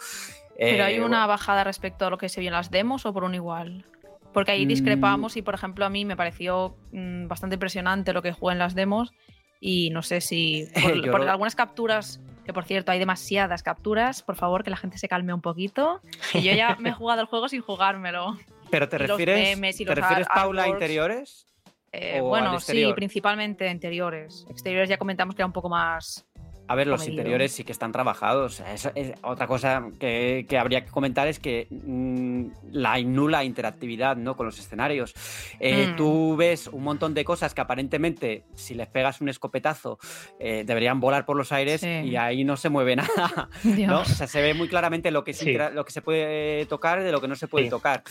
[0.57, 3.11] Pero Eh, hay una bajada respecto a lo que se vio en las demos o
[3.13, 3.83] por un igual.
[4.33, 4.69] Porque ahí Mm.
[4.69, 8.59] discrepamos y, por ejemplo, a mí me pareció mm, bastante impresionante lo que jugué en
[8.59, 9.13] las demos
[9.59, 14.21] y no sé si por, por lo- algunas capturas, que por cierto hay demasiadas capturas,
[14.21, 16.01] por favor que la gente se calme un poquito.
[16.31, 18.37] Que yo ya me he jugado el juego sin jugármelo.
[18.69, 21.47] Pero te y refieres, memes y ¿te refieres Paula, a interiores?
[21.91, 24.45] Eh, ¿O al bueno, sí, principalmente interiores.
[24.49, 26.25] Exteriores ya comentamos que era un poco más...
[26.67, 28.61] A ver, los interiores sí que están trabajados.
[28.61, 28.89] Es
[29.21, 34.35] otra cosa que, que habría que comentar es que mm, la nula interactividad ¿no?
[34.35, 35.13] con los escenarios.
[35.59, 35.95] Eh, Mm.
[35.97, 39.99] Tú ves un montón de cosas que aparentemente, si les pegas un escopetazo,
[40.39, 41.87] eh, deberían volar por los aires Sí.
[41.87, 43.49] y ahí no se mueve nada.
[43.63, 44.01] ¿no?
[44.01, 45.49] O sea, se ve muy claramente lo que, es Sí.
[45.51, 47.69] intera- lo que se puede tocar de lo que no se puede Sí.
[47.69, 48.03] tocar.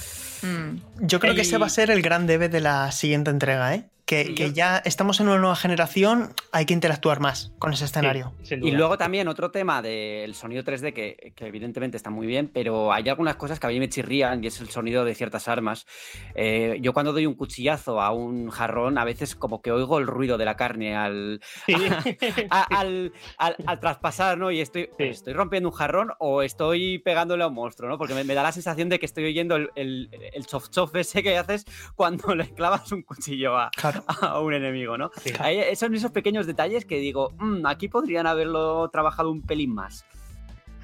[0.43, 1.07] Mm.
[1.07, 3.85] Yo creo que ese va a ser el gran debe de la siguiente entrega, ¿eh?
[4.07, 7.87] Que, Sí, que ya estamos en una nueva generación, hay que interactuar más con ese
[7.87, 8.35] escenario.
[8.43, 12.51] Sí, Y luego también otro tema del sonido 3D que, que evidentemente está muy bien,
[12.53, 15.49] pero hay algunas cosas que a mí me chirrían y es el sonido de ciertas
[15.49, 15.87] armas.
[16.35, 20.07] Eh, yo cuando doy un cuchillazo a un jarrón, a veces como que oigo el
[20.07, 21.73] ruido de la carne al, Sí.
[22.51, 24.51] a- al, al- al traspasar, ¿no?
[24.51, 25.05] Y estoy, Sí.
[25.05, 27.97] estoy rompiendo un jarrón o estoy pegándole a un monstruo, ¿no?
[27.97, 30.95] Porque me, me da la sensación de que estoy oyendo el, el, el chof chof
[30.97, 31.65] ese que haces
[31.97, 33.94] cuando le clavas un cuchillo a, Claro.
[34.23, 35.11] a un enemigo, ¿no?
[35.17, 35.33] Sí.
[35.77, 40.05] Son esos pequeños detalles que digo, "Mm, aquí podrían haberlo trabajado un pelín más.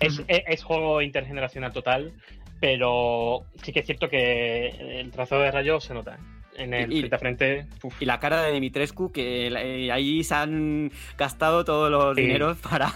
[0.01, 2.13] Es, es- es juego intergeneracional total,
[2.61, 4.69] pero sí que es cierto que
[5.01, 6.15] el trazado de rayos se nota.
[6.15, 6.19] ¿eh?
[6.57, 7.67] En el Y- frente a frente.
[7.83, 8.03] uf.
[8.03, 12.23] Y la cara de Dimitrescu, que eh, ahí se han gastado todos los Sí.
[12.23, 12.91] dineros para,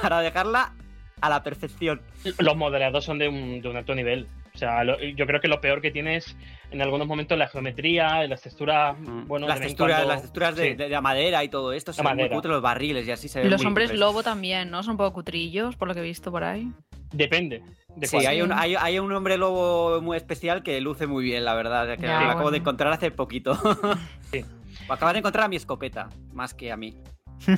[0.00, 0.74] para dejarla
[1.20, 2.02] a la perfección.
[2.38, 4.28] Los modelados son de un, de un alto nivel.
[4.54, 6.36] O sea, lo- yo creo que lo peor que tienes
[6.70, 9.26] en algunos momentos la geometría, las texturas, Mm.
[9.26, 10.74] bueno, las, texturas, cuando- las texturas de, sí.
[10.76, 13.42] de la madera y todo esto, son muy cutres, los barriles y así se Y
[13.42, 13.98] ven los muy hombres cutres.
[14.00, 14.84] lobo también, ¿no?
[14.84, 16.70] Son un poco cutrillos, por lo que he visto por ahí.
[17.12, 17.62] Depende.
[17.96, 21.44] De Sí, hay un, hay, hay un hombre lobo muy especial que luce muy bien,
[21.44, 23.58] la verdad, que Ya, lo acabo de encontrar hace poquito.
[24.32, 24.44] Sí.
[24.88, 26.94] Acabas de encontrar a mi escopeta, más que a mí.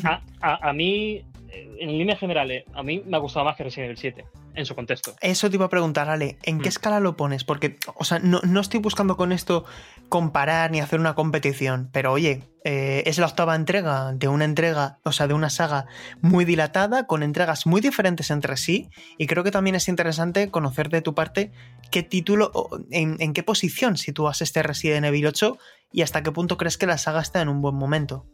[0.02, 3.64] A, a- a mí, eh, en líneas generales, a mí me ha gustado más que
[3.64, 4.24] Resident Evil 7,
[4.56, 5.14] en su contexto.
[5.20, 6.68] Eso te iba a preguntar, Ale, ¿en qué Mm.
[6.68, 7.44] escala lo pones?
[7.44, 9.64] Porque, o sea, no, no estoy buscando con esto
[10.08, 14.98] comparar ni hacer una competición, pero oye, eh, es la octava entrega de una entrega,
[15.04, 15.86] o sea, de una saga
[16.20, 18.88] muy dilatada, con entregas muy diferentes entre sí,
[19.18, 21.52] y creo que también es interesante conocer de tu parte
[21.90, 22.50] qué título,
[22.90, 25.58] en, en qué posición sitúas este Resident Evil 8
[25.92, 28.26] y hasta qué punto crees que la saga está en un buen momento.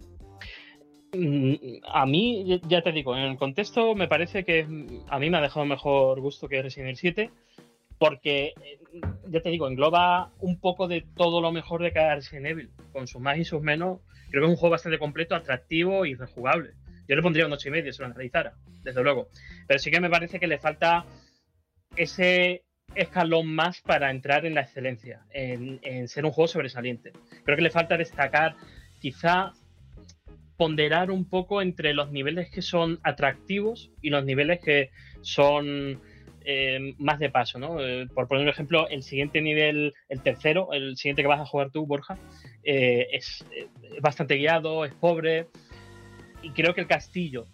[1.13, 1.55] Mm,
[1.85, 4.67] A mí, ya- te digo, en el contexto me parece que
[5.09, 7.31] a mí me ha dejado mejor gusto que Resident Evil 7,
[7.99, 8.79] porque, eh,
[9.29, 13.07] ya te digo, engloba un poco de todo lo mejor de cada Resident Evil, con
[13.07, 14.01] sus más y sus menos.
[14.31, 16.71] Creo que es un juego bastante completo, atractivo y rejugable.
[17.07, 19.29] Yo le pondría un 8 y medio si lo analizara, desde luego.
[19.69, 21.05] Pero sí que me parece que le falta
[21.95, 27.13] ese escalón más para entrar en la excelencia, en, en ser un juego sobresaliente.
[27.45, 28.55] Creo que le falta destacar,
[29.01, 29.53] quizá
[30.57, 34.91] ponderar un poco entre los niveles que son atractivos y los niveles que
[35.23, 36.01] son
[36.45, 37.81] eh, más de paso, ¿no?
[37.81, 41.47] Eh, por poner un ejemplo, el siguiente nivel, el tercero, el siguiente que vas a
[41.47, 42.19] jugar tú, Borja,
[42.65, 45.49] eh, es, es bastante guiado, es pobre.
[46.43, 47.47] Y creo que el castillo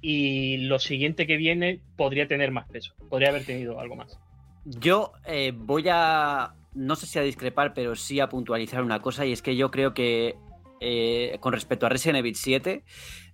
[0.00, 4.18] y lo siguiente que viene podría tener más peso, podría haber tenido algo más.
[4.64, 5.12] Yo
[5.54, 9.40] voy a, no sé si a discrepar, pero sí a puntualizar una cosa, y es
[9.40, 10.36] que yo creo que
[10.80, 12.84] eh, con respecto a Resident Evil 7,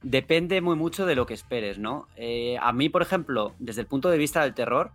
[0.03, 2.09] depende muy mucho de lo que esperes, ¿no?
[2.17, 4.93] Eh, a mí, por ejemplo, desde el punto de vista del terror,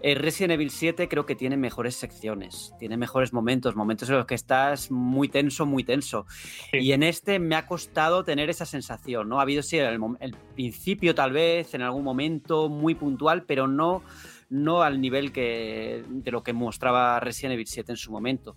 [0.00, 4.26] eh, Resident Evil 7 creo que tiene mejores secciones, tiene mejores momentos, momentos en los
[4.26, 6.26] que estás muy tenso, muy tenso.
[6.70, 6.78] Sí.
[6.78, 9.40] Y en este me ha costado tener esa sensación, ¿no?
[9.40, 14.04] Ha habido sí el, el principio tal vez, en algún momento muy puntual, pero no,
[14.50, 18.54] no al nivel que, de lo que mostraba Resident Evil 7 en su momento.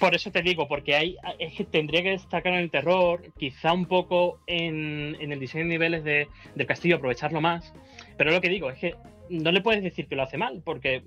[0.00, 3.72] Por eso te digo, porque hay, es que tendría que destacar en el terror, quizá
[3.72, 7.72] un poco en, en el diseño de niveles de, del castillo, aprovecharlo más.
[8.16, 8.94] Pero lo que digo es que
[9.30, 11.02] no le puedes decir que lo hace mal, porque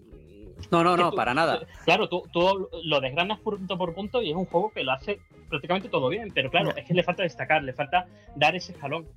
[0.71, 1.65] No, no, no, tú- para nada.
[1.85, 5.19] Claro, tú, tú lo desgranas punto por punto y es un juego que lo hace
[5.49, 9.07] prácticamente todo bien, pero claro, es que le falta destacar, le falta dar ese escalón.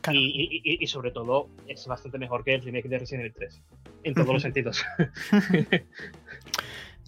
[0.00, 0.18] Claro.
[0.18, 3.34] Y, y- y- y sobre todo es bastante mejor que el remake de Resident Evil
[3.36, 3.62] 3,
[4.04, 4.84] en todos los sentidos.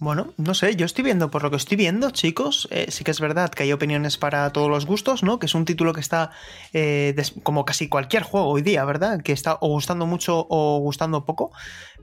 [0.01, 3.11] Bueno, no sé, yo estoy viendo, por lo que estoy viendo, chicos, eh, sí que
[3.11, 5.37] es verdad que hay opiniones para todos los gustos, ¿no?
[5.37, 6.31] Que es un título que está,
[6.73, 9.21] eh, como casi cualquier juego hoy día, ¿verdad?
[9.21, 11.51] Que está o gustando mucho o gustando poco.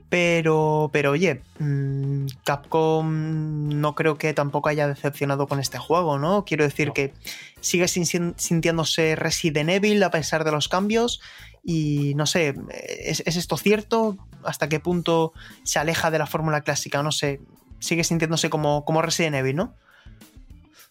[0.07, 6.45] Pero, pero oye, mm, Capcom no creo que tampoco haya decepcionado con este juego, ¿no?
[6.45, 6.93] Quiero decir No.
[6.93, 7.13] que
[7.59, 11.19] sigue sin- sintiéndose Resident Evil a pesar de los cambios.
[11.65, 12.55] Y no sé,
[13.03, 14.15] ¿es, es esto cierto?
[14.45, 15.33] ¿Hasta qué punto
[15.63, 17.03] se aleja de la fórmula clásica?
[17.03, 17.41] No sé,
[17.79, 19.75] sigue sintiéndose como, como Resident Evil, ¿no?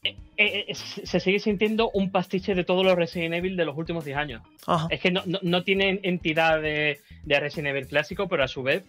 [0.05, 3.77] Eh, eh, se se sigue sintiendo un pastiche de todos los Resident Evil de los
[3.77, 4.43] últimos 10 años.
[4.67, 4.87] Ajá.
[4.91, 8.63] Es que no, no, no tiene entidad de, de Resident Evil clásico, pero a su
[8.63, 8.85] vez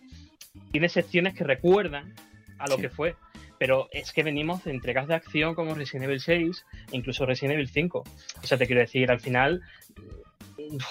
[0.72, 2.14] tiene secciones que recuerdan
[2.60, 2.82] a lo Sí.
[2.84, 3.16] que fue.
[3.58, 7.56] Pero es que venimos de entregas de acción como Resident Evil 6 e incluso Resident
[7.56, 8.00] Evil 5.
[8.43, 9.62] O sea, te quiero decir, al final,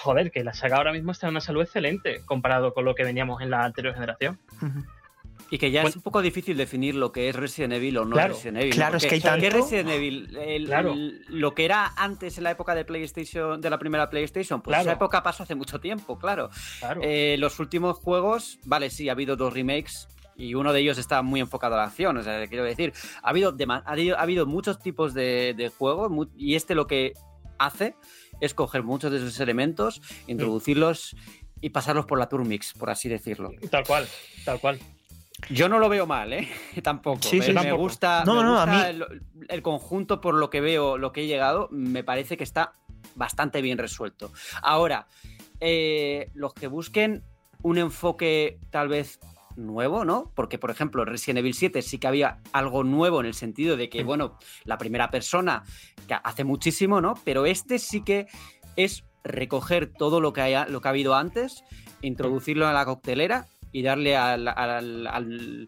[0.03, 3.03] joder, que la saga ahora mismo está en una salud excelente comparado con lo que
[3.05, 4.37] veníamos en la anterior generación.
[5.51, 5.89] Y que ya Bueno.
[5.89, 8.33] es un poco difícil definir lo que es Resident Evil o no Claro.
[8.35, 8.73] Resident Evil.
[8.73, 10.37] Claro, es que hay ¿qué tanto- Resident Evil?
[10.37, 10.93] El- Claro.
[10.93, 14.73] el- lo que era antes en la época de PlayStation, de la primera PlayStation, pues
[14.75, 14.83] Claro.
[14.83, 16.49] esa época pasó hace mucho tiempo, claro.
[17.01, 21.21] Eh, los últimos juegos, vale, sí, ha habido dos remakes y uno de ellos está
[21.23, 22.15] muy enfocado a la acción.
[22.17, 22.93] O sea, quiero decir,
[23.23, 27.13] ha habido, ha habido, ha habido muchos tipos de, de juegos y este lo que
[27.57, 27.95] hace
[28.39, 31.15] es coger muchos de esos elementos, introducirlos
[31.59, 33.49] y pasarlos por la Turmix, por así decirlo.
[33.69, 34.07] Tal cual,
[34.45, 34.79] tal cual.
[35.49, 36.47] Yo no lo veo mal, ¿eh?
[36.83, 37.21] Tampoco.
[37.23, 37.81] Sí, me, sí, me tampoco.
[37.83, 41.11] gusta, No, me no, a gusta mí- el, el conjunto por lo que veo, lo
[41.11, 42.73] que he llegado, me parece que está
[43.15, 44.31] bastante bien resuelto.
[44.61, 45.07] Ahora,
[45.59, 47.23] eh, los que busquen
[47.61, 49.19] un enfoque tal vez
[49.55, 50.31] nuevo, ¿no?
[50.35, 53.89] Porque, por ejemplo, Resident Evil 7 sí que había algo nuevo en el sentido de
[53.89, 55.63] que, bueno, la primera persona
[56.07, 57.15] que hace muchísimo, ¿no?
[57.25, 58.27] Pero este sí que
[58.77, 61.63] es recoger todo lo que, haya, lo que ha habido antes,
[62.01, 65.67] introducirlo a la coctelera y darle al, al, al-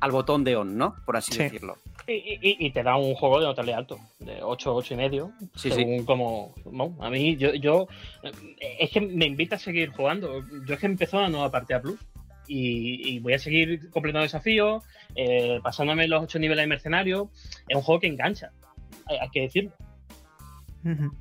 [0.00, 0.96] al botón de on, ¿no?
[1.06, 1.38] Por así Sí.
[1.44, 1.76] decirlo.
[2.08, 5.32] Y, y- y te da un juego de notable alto, de 8, 8 y medio.
[5.54, 6.52] Sí, según como.
[6.64, 7.86] bueno, a mí, yo, yo.
[8.80, 10.42] Es que me invita a seguir jugando.
[10.66, 12.00] Yo es que empezó la nueva partida Plus.
[12.48, 14.82] Y, y voy a seguir completando desafíos,
[15.14, 17.30] eh, pasándome los 8 niveles de mercenario.
[17.68, 18.50] Es un juego que engancha,
[19.06, 19.72] hay, hay que decirlo.
[20.84, 21.12] Ujú.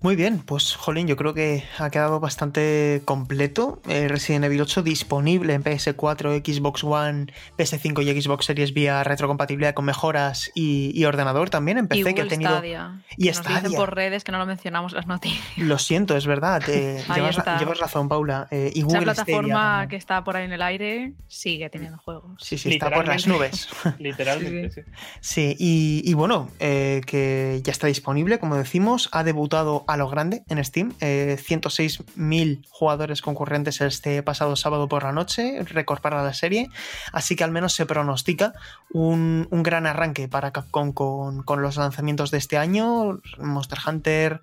[0.00, 3.82] Muy bien, pues Jolín, yo creo que ha quedado bastante completo.
[3.88, 7.26] Eh, Resident Evil 8 disponible en PS4, Xbox One,
[7.56, 11.78] PS5 y Xbox Series vía retrocompatibilidad con mejoras y, y ordenador también.
[11.78, 12.50] En PC y que ha tenido.
[12.52, 13.02] Stadia.
[13.16, 13.76] y que Nos dicen Stadia.
[13.76, 15.58] por redes que no lo mencionamos en las noticias.
[15.58, 16.62] Lo siento, es verdad.
[16.68, 18.46] eh, llevas, razón, Paula.
[18.52, 21.98] eh, y Esa Google plataforma Stadia que está por ahí en el aire sigue teniendo
[21.98, 22.40] juegos.
[22.40, 23.68] Sí, sí, está por las nubes.
[23.98, 24.90] Literalmente, Sí, sí.
[25.20, 30.08] Sí, y, y bueno, eh, que ya está disponible, como decimos, ha debutado a lo
[30.08, 30.94] grande en Steam.
[31.00, 36.68] Eh, 106.000 jugadores concurrentes este pasado sábado por la noche, récord para la serie.
[37.10, 38.52] Así que al menos se pronostica
[38.92, 44.40] un, un gran arranque para Capcom con, con los lanzamientos de este año: Monster Hunter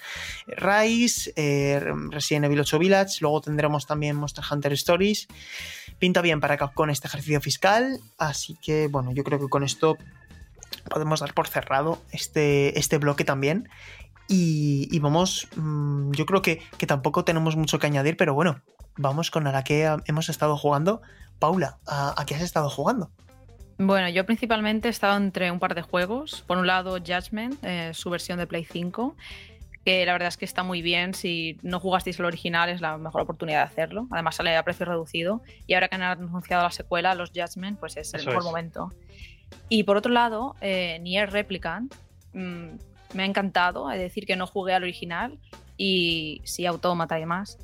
[0.48, 1.80] Rise, eh,
[2.10, 5.28] Resident Evil 8 Village, luego tendremos también Monster Hunter Stories.
[6.00, 9.96] Pinta bien para Capcom este ejercicio fiscal, así que bueno, yo creo que con esto
[10.90, 13.70] podemos dar por cerrado este, este bloque también.
[14.28, 18.62] Y, y vamos, mm, yo creo que, que tampoco tenemos mucho que añadir, pero bueno,
[18.98, 21.02] vamos con a la que hemos estado jugando.
[21.40, 23.12] Paula, ¿a, a qué has estado jugando?
[23.78, 26.44] Bueno, yo principalmente he estado entre un par de juegos.
[26.48, 29.16] Por un lado, Judgment, eh, su versión de Play 5,
[29.84, 31.14] que la verdad es que está muy bien.
[31.14, 34.08] Si no jugasteis el original, es la mejor oportunidad de hacerlo.
[34.12, 35.42] Además, sale a precio reducido.
[35.68, 38.46] Y ahora que han anunciado la secuela, los Judgment, pues es el Eso mejor es.
[38.46, 38.94] momento.
[39.68, 41.94] Y por otro lado, eh, Nier Replicant
[42.34, 42.78] mm,
[43.16, 43.90] me ha encantado.
[43.92, 45.40] Es decir, que no jugué al original
[45.78, 47.58] y sí, Autómata y demás.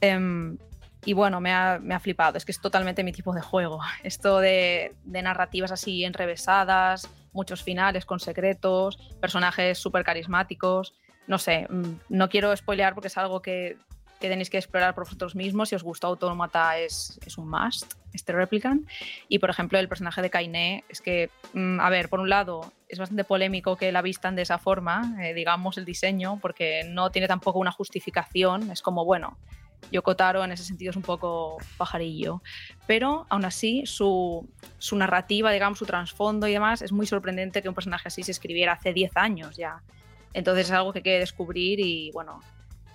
[0.00, 0.58] Em,
[1.04, 2.36] y bueno, me ha, me ha flipado.
[2.36, 3.80] Es que es totalmente mi tipo de juego.
[4.02, 10.94] Esto de, de narrativas así enrevesadas, muchos finales con secretos, personajes súper carismáticos.
[11.26, 13.76] No sé, mm, no quiero spoilear porque es algo que,
[14.20, 15.68] que tenéis que explorar por vosotros mismos.
[15.68, 18.88] Si os gustó Autómata es, un must, este Replicant.
[19.28, 22.72] Y por ejemplo, el personaje de Kainé es que, mm, a ver, por un lado,
[22.88, 27.10] es bastante polémico que la vistan de esa forma, eh, digamos, el diseño, porque no
[27.10, 28.70] tiene tampoco una justificación.
[28.70, 29.36] Es como, bueno,
[29.90, 32.42] Yoko Taro en ese sentido es un poco pajarillo.
[32.86, 34.48] Pero aún así, su,
[34.78, 38.32] su narrativa, digamos, su trasfondo y demás, es muy sorprendente que un personaje así se
[38.32, 39.82] escribiera hace 10 años ya.
[40.32, 42.40] Entonces es algo que hay que descubrir y bueno,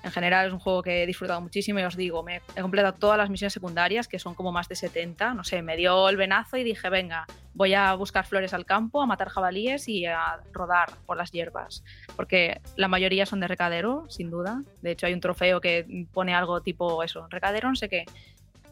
[0.04, 2.93] en general es un juego que he disfrutado muchísimo y os digo, me he completado
[2.93, 6.18] todas las misiones secundarias, que son como más de 70, no sé, me dio el
[6.18, 10.39] venazo y dije, venga, voy a buscar flores al campo, a matar jabalíes y a
[10.54, 11.84] rodar por las hierbas,
[12.16, 14.64] porque la mayoría son de recadero, sin duda.
[14.82, 18.06] De hecho hay un trofeo que pone algo tipo eso, recadero, no sé qué.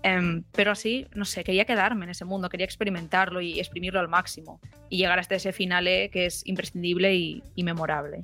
[0.01, 4.07] Em, pero así, no sé, quería quedarme en ese mundo, quería experimentarlo y exprimirlo al
[4.07, 8.21] máximo y llegar hasta ese finale que es imprescindible y, y memorable.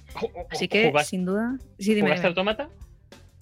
[0.50, 2.30] Así que, ¿Jugaste, sin duda, sí, dime, ¿jugaste dime.
[2.30, 2.70] automata?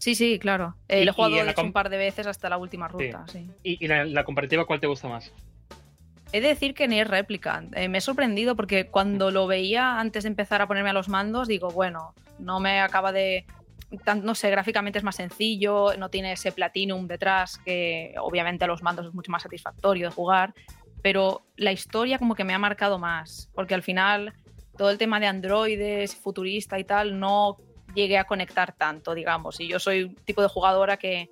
[0.03, 0.75] Sí, sí, claro.
[0.89, 3.49] Eh, Y- lo he jugado hecho, un par de veces hasta la última ruta, sí.
[3.63, 5.31] ¿Y, y la, la comparativa cuál te gusta más?
[6.33, 7.73] He de decir que ni es Replicant.
[7.77, 11.07] Eh, me he sorprendido porque cuando lo veía antes de empezar a ponerme a los
[11.07, 13.45] mandos, digo, bueno, no me acaba de.
[14.03, 18.67] tan- no sé, gráficamente es más sencillo, no tiene ese Platinum detrás, que obviamente a
[18.67, 20.53] los mandos es mucho más satisfactorio de jugar,
[21.01, 24.33] pero la historia como que me ha marcado más, porque al final
[24.77, 27.55] todo el tema de androides, futurista y tal, no
[27.93, 29.59] llegué a conectar tanto, digamos.
[29.59, 31.29] Y yo soy un tipo de jugadora que,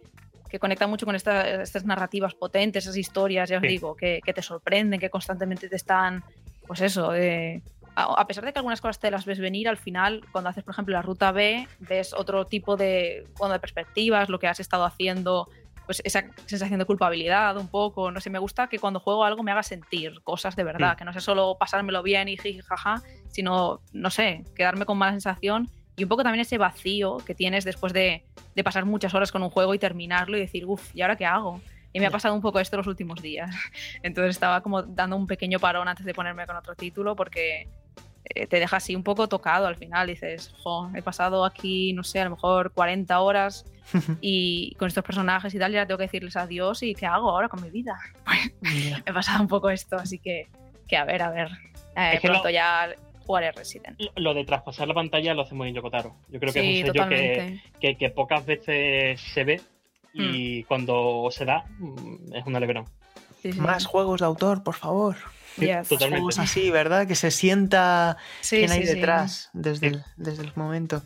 [0.50, 3.68] que conecta mucho con esta- estas narrativas potentes, esas historias, ya os Sí.
[3.70, 6.24] digo, que, que te sorprenden, que constantemente te están,
[6.68, 7.62] pues eso, eh,
[7.96, 10.64] a, a pesar de que algunas cosas te las ves venir, al final, cuando haces,
[10.64, 14.60] por ejemplo, la ruta B, ves otro tipo de, bueno, de perspectivas, lo que has
[14.60, 15.48] estado haciendo,
[15.86, 19.44] pues esa sensación de culpabilidad un poco, no sé, me gusta que cuando juego algo
[19.44, 20.98] me haga sentir cosas de verdad, Mm.
[20.98, 25.70] que no sea solo pasármelo bien y jaja, sino, no sé, quedarme con mala sensación
[25.96, 28.24] y un poco también ese vacío que tienes después de,
[28.56, 31.26] de pasar muchas horas con un juego y terminarlo y decir, uff, ¿y ahora qué
[31.26, 31.62] hago?
[31.94, 33.54] Y me ha pasado un poco esto los últimos días.
[34.04, 37.68] Entonces estaba como dando un pequeño parón antes de ponerme con otro título porque
[38.34, 40.08] eh, te deja así un poco tocado al final.
[40.08, 43.66] Dices, jo, he pasado aquí, no sé, a lo mejor 40 horas
[44.22, 47.50] y con estos personajes y tal, ya tengo que decirles adiós y ¿qué hago ahora
[47.50, 48.00] con mi vida?
[48.62, 49.02] Ya.
[49.06, 50.48] Me ha pasado un poco esto, así que,
[50.88, 51.50] que a ver, a ver.
[51.98, 52.88] Eh, pronto lo- ya
[53.26, 54.00] jugaré Resident.
[54.00, 56.16] Lo- Lo de traspasar la pantalla lo hace muy bien Yokotaro.
[56.30, 59.62] Yo creo que sí, es un sello que, que, que pocas veces se ve
[60.14, 60.22] Hmm.
[60.36, 62.86] y cuando se da mm, es un alegrón.
[63.42, 63.60] Sí, sí.
[63.62, 65.16] Más juegos de autor, por favor.
[65.58, 65.88] Sí, Yes.
[65.88, 66.18] totalmente.
[66.22, 67.08] Juegos así, ¿verdad?
[67.08, 69.96] Que se sienta Sí, quién hay detrás desde, Sí.
[69.96, 71.02] el, desde el momento.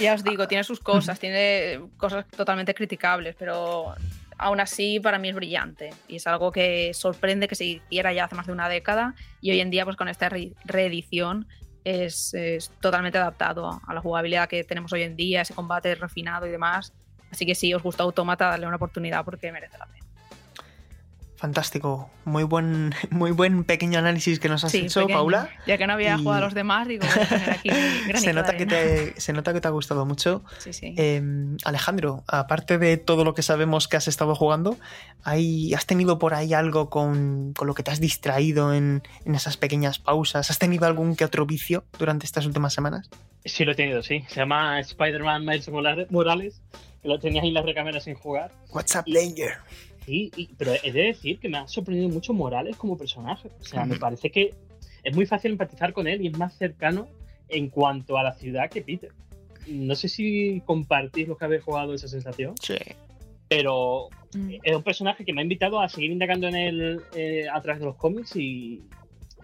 [0.00, 3.94] Ya os digo, tiene sus cosas, tiene cosas totalmente criticables, pero
[4.38, 8.24] aún así para mí es brillante y es algo que sorprende que se hiciera ya
[8.24, 11.46] hace más de una década y hoy en día pues con esta re- reedición
[11.84, 12.34] es,
[12.80, 16.50] totalmente adaptado a- a la jugabilidad que tenemos hoy en día, ese combate refinado y
[16.50, 16.92] demás.
[17.30, 20.05] Así que si os gusta Automata, darle una oportunidad porque merece la pena.
[21.36, 22.10] Fantástico.
[22.24, 25.18] Muy buen, muy buen pequeño análisis que nos has hecho, pequeño.
[25.18, 25.50] Paula.
[25.66, 27.70] Ya que no había Y- jugado a los demás, digo, voy a poner aquí
[28.18, 30.42] Se nota, que te, se nota que te ha gustado mucho.
[30.58, 30.94] Sí, sí.
[30.96, 31.22] Eh,
[31.64, 34.76] Alejandro, aparte de todo lo que sabemos que has estado jugando,
[35.24, 39.34] ¿hay, ¿has tenido por ahí algo con, con lo que te has distraído en, en
[39.34, 40.50] esas pequeñas pausas?
[40.50, 43.10] ¿Has tenido algún que otro vicio durante estas últimas semanas?
[43.44, 44.24] Sí, lo he tenido, sí.
[44.28, 46.62] Se llama Spider-Man Miles Morales,
[47.02, 48.50] que lo tenías ahí en la recámara sin jugar.
[48.70, 49.58] WhatsApp Danger.
[50.06, 53.50] Sí, y- pero he de decir que me ha sorprendido mucho Morales como personaje.
[53.60, 54.54] O sea, me parece que
[55.02, 57.08] es muy fácil empatizar con él y es más cercano
[57.48, 59.10] en cuanto a la ciudad que Peter.
[59.66, 62.76] No sé si compartís los que habéis jugado esa sensación, Sí.
[63.48, 64.54] pero Mm.
[64.62, 67.80] es un personaje que me ha invitado a seguir indagando en él eh, a través
[67.80, 68.82] de los cómics y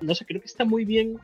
[0.01, 1.19] no sé, creo que está muy bien,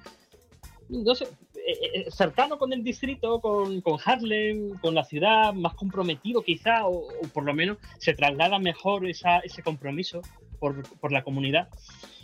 [0.89, 1.27] no sé,
[1.71, 6.87] eh, eh, cercano con el distrito, con, con Harlem, con la ciudad, más comprometido quizá,
[6.87, 10.25] o, o por lo menos se traslada mejor esa- ese compromiso
[10.59, 11.69] por, por la comunidad.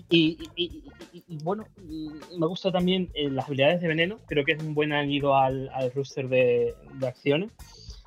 [0.08, 4.44] Y, y- y- y- bueno, mm, me gusta también eh, las habilidades de veneno, creo
[4.44, 7.50] que es un buen añadido al, al roster de, de acciones.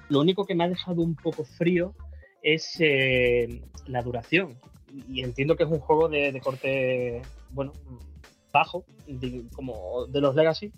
[0.09, 1.93] Lo único que me ha dejado un poco frío
[2.41, 4.57] es eh, la duración.
[5.09, 7.73] Y entiendo que es un juego de, de corte, bueno,
[8.53, 10.71] bajo, de- como de los Legacy,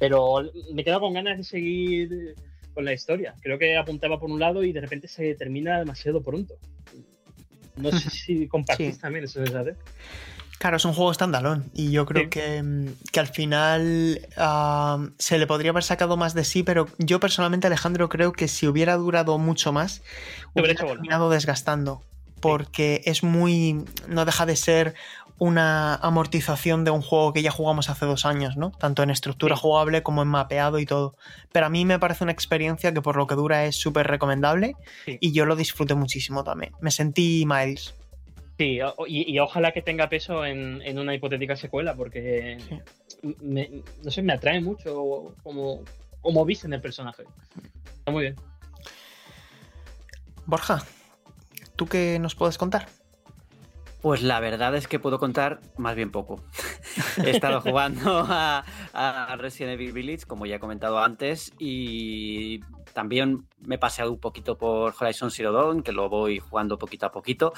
[0.00, 2.34] pero me he quedado con ganas de seguir
[2.74, 3.34] con la historia.
[3.42, 6.54] Creo que apuntaba por un lado y de repente se termina demasiado pronto.
[7.76, 9.00] No sé si compartís Sí.
[9.00, 9.76] también eso, ¿sabes?
[10.58, 12.28] Claro, es un juego standalone y yo creo Sí.
[12.30, 14.20] que, mm, que al final
[15.18, 18.66] se le podría haber sacado más de sí, pero yo personalmente, Alejandro, creo que si
[18.66, 20.02] hubiera durado mucho más,
[20.54, 22.02] hubiera terminado desgastando,
[22.40, 23.84] porque es muy...
[24.08, 24.94] no deja de ser
[25.40, 28.70] una amortización de un juego que ya jugamos hace dos años, ¿no?
[28.72, 31.16] Tanto en estructura jugable como en mapeado y todo.
[31.50, 34.76] Pero a mí me parece una experiencia que por lo que dura es súper recomendable
[35.06, 35.16] Sí.
[35.18, 36.72] y yo lo disfruté muchísimo también.
[36.82, 37.94] Me sentí Miles.
[38.58, 42.58] Sí, y, y ojalá que tenga peso en, en una hipotética secuela, porque
[43.40, 45.80] me- no sé, me atrae mucho como,
[46.20, 47.24] como en el personaje.
[47.96, 48.36] Está muy bien.
[50.44, 50.82] Borja,
[51.76, 52.88] ¿tú qué nos puedes contar?
[54.02, 56.40] Pues la verdad es que puedo contar más bien poco.
[57.24, 58.64] He estado jugando a,
[59.38, 62.60] Resident Evil Village, como ya he comentado antes, y
[62.94, 67.06] también me he paseado un poquito por Horizon Zero Dawn, que lo voy jugando poquito
[67.06, 67.52] a poquito.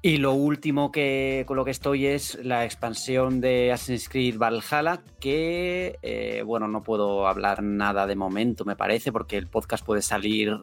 [0.00, 5.02] Y lo último que con lo que estoy es la expansión de Assassin's Creed Valhalla,
[5.18, 10.02] que eh, bueno, no puedo hablar nada de momento, me parece, porque el podcast puede
[10.02, 10.58] salir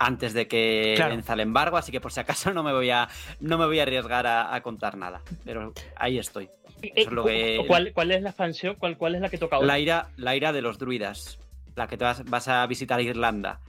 [0.00, 1.14] antes de que Claro.
[1.14, 3.06] venza el embargo, así que por si acaso no me voy a,
[3.40, 5.20] no me voy a arriesgar a, a contar nada.
[5.44, 6.48] Pero ahí estoy.
[6.82, 8.76] Eh, es lo que- ¿Cuál, cuál es la expansión?
[8.78, 9.66] ¿Cuál, ¿Cuál es la que toca ahora?
[9.68, 11.38] La ira, la ira de los druidas,
[11.76, 13.60] la que te vas, vas a visitar Irlanda.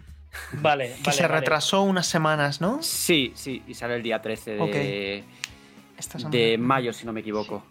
[0.54, 1.18] Vale, Que vale.
[1.18, 1.36] se vale.
[1.42, 2.82] retrasó unas semanas, ¿no?
[2.82, 5.24] Sí, sí, y sale el día 13 de,
[6.30, 7.64] de mayo, si no me equivoco.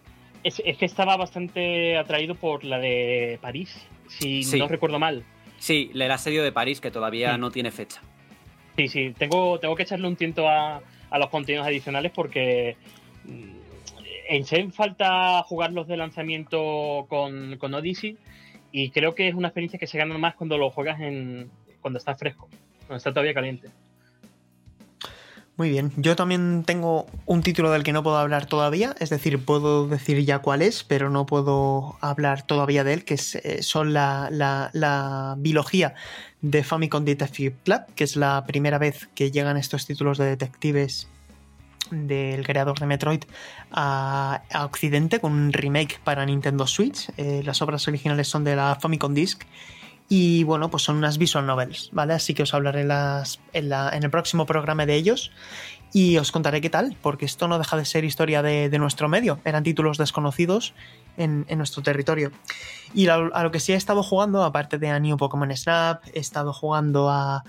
[0.43, 3.75] Es, es que estaba bastante atraído por la de París,
[4.07, 4.59] si Sí.
[4.59, 5.23] no recuerdo mal.
[5.57, 7.39] Sí, el asedio de París, que todavía Sí.
[7.39, 8.01] no tiene fecha.
[8.77, 12.77] Sí, sí, tengo, tengo que echarle un tiento a, a los contenidos adicionales porque
[13.25, 13.61] mm,
[14.29, 18.17] en falta jugar los de lanzamiento con, con Odyssey
[18.71, 21.99] y creo que es una experiencia que se gana más cuando lo juegas en cuando
[21.99, 22.47] está fresco,
[22.87, 23.69] cuando está todavía caliente.
[25.57, 25.91] Muy bien.
[25.97, 30.23] Yo también tengo un título del que no puedo hablar todavía, es decir, puedo decir
[30.25, 34.29] ya cuál es, pero no puedo hablar todavía de él, que es, eh, son la,
[34.31, 35.93] la, la biología
[36.41, 41.07] de Famicom Detective Club, que es la primera vez que llegan estos títulos de detectives
[41.91, 43.23] del creador de Metroid
[43.71, 47.09] a, Occidente con un remake para Nintendo Switch.
[47.17, 49.43] Eh, las obras originales son de la Famicom Disk
[50.07, 52.13] y bueno, pues son unas visual novels, ¿vale?
[52.13, 55.31] Así que os hablaré las, en, la- en el próximo programa de ellos
[55.93, 59.39] y os contaré qué tal, porque esto no deja de ser historia de nuestro medio.
[59.43, 60.73] Eran títulos desconocidos
[61.17, 62.31] en, nuestro territorio.
[62.93, 66.19] Y a, lo que sí he estado jugando, aparte de a New Pokémon Snap, he
[66.19, 67.43] estado jugando a,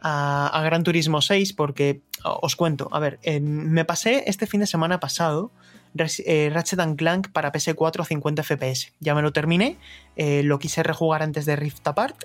[0.00, 4.60] a, a Gran Turismo 6, porque os cuento, a ver, eh, me pasé este fin
[4.60, 5.52] de semana pasado
[5.96, 8.92] eh, Ratchet and Clank para PS4 a 50 FPS.
[9.00, 9.78] Ya me lo terminé,
[10.16, 12.24] eh, lo quise rejugar antes de Rift Apart.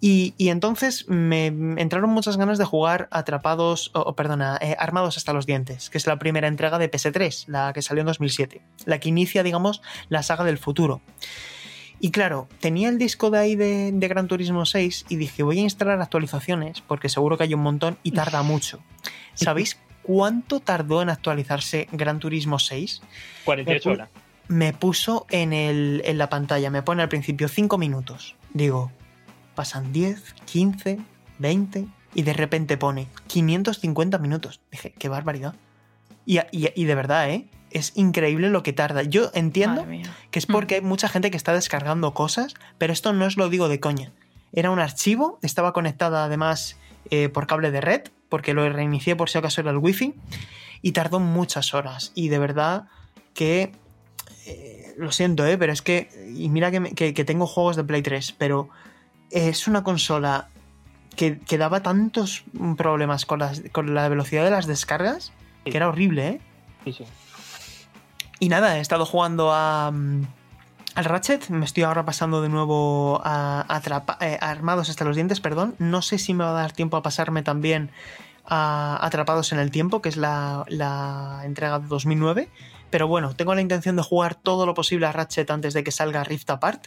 [0.00, 5.16] Y, y entonces me entraron muchas ganas de jugar atrapados, o o perdona, eh, armados
[5.16, 8.60] hasta los dientes, que es la primera entrega de PS3, la que salió en 2007,
[8.84, 11.00] la que inicia, digamos, la saga del futuro.
[12.00, 15.58] Y claro, tenía el disco de ahí de, de Gran Turismo 6 y dije, voy
[15.58, 18.78] a instalar actualizaciones, porque seguro que hay un montón y tarda mucho.
[19.34, 19.78] ¿Sabéis
[20.08, 23.02] cuánto tardó en actualizarse Gran Turismo 6?
[23.44, 24.08] 48 Me pu- horas.
[24.48, 28.34] me puso en, el, en la pantalla, me pone al principio 5 minutos.
[28.54, 28.90] Digo,
[29.54, 30.98] pasan 10, 15,
[31.38, 34.60] 20 y de repente pone 550 minutos.
[34.72, 35.54] Dije, qué barbaridad.
[36.24, 37.46] Y, y- y de verdad, ¿eh?
[37.70, 39.02] Es increíble lo que tarda.
[39.02, 39.86] Yo entiendo
[40.30, 43.50] que es porque hay mucha gente que está descargando cosas, pero esto no os lo
[43.50, 44.10] digo de coña.
[44.54, 46.78] Era un archivo, estaba conectada además
[47.10, 50.14] eh, por cable de red, porque lo reinicié por si acaso era el wifi,
[50.82, 52.12] y tardó muchas horas.
[52.14, 52.84] Y de verdad
[53.34, 53.72] que...
[54.46, 55.56] eh, lo siento, ¿eh?
[55.58, 56.08] pero es que...
[56.36, 58.68] Y mira que, me- que- que tengo juegos de Play 3, pero
[59.30, 60.48] es una consola
[61.16, 62.44] que, que daba tantos
[62.76, 65.32] problemas con, las- con la velocidad de las descargas,
[65.64, 66.40] que era horrible, ¿eh?
[66.84, 67.04] Sí, sí.
[68.40, 70.22] Y nada, he estado jugando a, mm,
[70.98, 71.48] al Ratchet.
[71.50, 75.74] Me estoy ahora pasando de nuevo a, atrapa- eh, Armados hasta los dientes, perdón.
[75.78, 77.90] No sé si me va a dar tiempo a pasarme también
[78.44, 82.48] a Atrapados en el Tiempo, que es la, la entrega de 2009.
[82.90, 85.90] Pero bueno, tengo la intención de jugar todo lo posible a Ratchet antes de que
[85.92, 86.86] salga Rift Apart.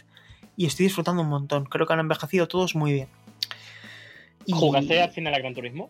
[0.56, 1.64] Y estoy disfrutando un montón.
[1.64, 3.08] Creo que han envejecido todos muy bien.
[4.44, 5.88] Y- ¿Jugaste al final a Gran Turismo?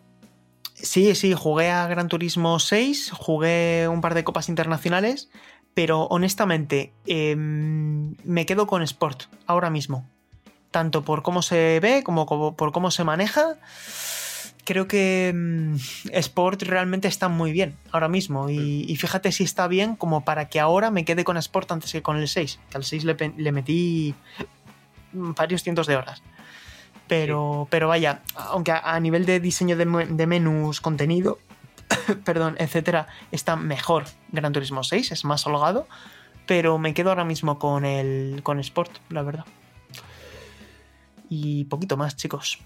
[0.75, 5.29] Sí, sí, jugué a Gran Turismo 6, jugué un par de copas internacionales,
[5.73, 10.07] pero honestamente em, me quedo con Sport ahora mismo.
[10.71, 13.57] Tanto por cómo se ve como, como por cómo se maneja.
[14.65, 15.77] Creo que em,
[16.11, 18.49] Sport realmente está muy bien ahora mismo.
[18.49, 21.91] Y, y fíjate si está bien como para que ahora me quede con Sport antes
[21.91, 22.59] que con el 6.
[22.69, 24.15] Que al 6 le, metí
[25.11, 26.21] varios cientos de horas.
[27.07, 31.37] Pero, pero vaya, aunque a, a nivel de diseño de, de menús, contenido,
[32.25, 35.87] perdón, etcétera, está mejor Gran Turismo 6, es más holgado,
[36.45, 39.45] pero me quedo ahora mismo con el con Sport, la verdad.
[41.29, 42.59] Y poquito más, chicos.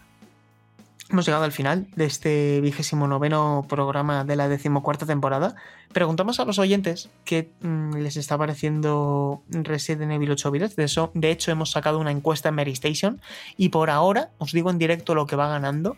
[1.10, 5.56] Hemos llegado al final de este vigésimo noveno programa de la decimocuarta temporada.
[5.94, 10.76] Preguntamos a los oyentes qué mm, les está pareciendo Resident Evil 8 Village.
[10.76, 13.22] De, eso, de hecho, hemos sacado una encuesta en Mary Station
[13.56, 15.96] y por ahora os digo en directo lo que va ganando.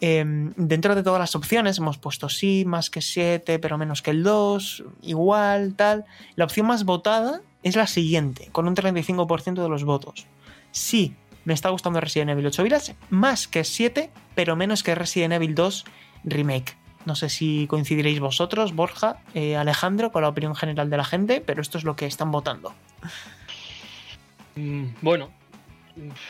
[0.00, 0.24] Eh,
[0.56, 4.22] dentro de todas las opciones hemos puesto sí, más que 7, pero menos que el
[4.22, 6.04] 2, igual, tal.
[6.36, 10.26] La opción más votada es la siguiente, con un 35% de los votos.
[10.72, 11.14] Sí,
[11.44, 15.54] me está gustando Resident Evil 8 Village, más que 7, pero menos que Resident Evil
[15.54, 15.84] 2
[16.24, 16.76] Remake.
[17.06, 21.40] No sé si coincidiréis vosotros, Borja, eh, Alejandro, con la opinión general de la gente,
[21.40, 22.74] pero esto es lo que están votando.
[24.56, 25.30] Mm, Bueno,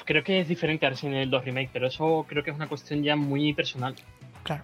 [0.04, 2.68] creo que es diferente a Resident Evil 2 Remake, pero eso creo que es una
[2.68, 3.94] cuestión ya muy personal.
[4.42, 4.62] Claro.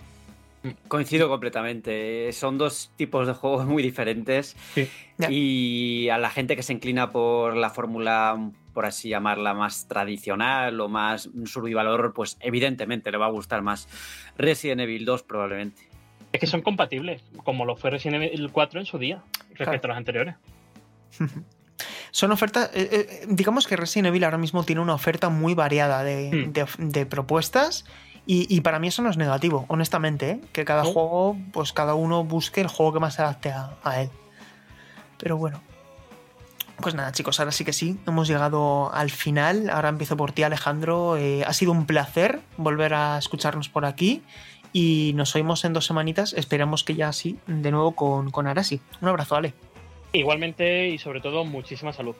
[0.89, 2.33] Coincido completamente.
[2.33, 4.57] Son dos tipos de juegos muy diferentes.
[4.75, 4.89] Sí.
[5.29, 10.81] Y a la gente que se inclina por la fórmula, por así llamarla, más tradicional
[10.81, 13.89] o más survival horror, pues evidentemente le va a gustar más
[14.37, 15.83] Resident Evil 2 probablemente.
[16.33, 19.23] Es que son compatibles, como lo fue Resident Evil 4 en su día,
[19.55, 20.35] respecto a los anteriores.
[22.17, 22.89] Son ofertas, eh,
[23.23, 26.53] eh, digamos que Resident Evil ahora mismo tiene una oferta muy variada de, Hmm.
[26.53, 27.85] de- de propuestas
[28.25, 30.41] y, y para mí eso no es negativo, honestamente, ¿eh?
[30.55, 34.01] que cada juego, pues cada uno busque el juego que más se adapte a, a
[34.01, 34.09] él.
[35.19, 35.61] Pero bueno.
[36.81, 39.69] Pues nada, chicos, ahora sí que sí, hemos llegado al final.
[39.69, 41.19] Ahora empiezo por ti, Alejandro.
[41.19, 44.23] Eh, ha sido un placer volver a escucharnos por aquí
[44.73, 46.33] y nos oímos en dos semanitas.
[46.33, 48.81] Esperamos que ya así, de nuevo con, con Arasi.
[49.03, 49.53] Un abrazo, Ale.
[50.13, 52.15] Igualmente y sobre todo muchísima salud.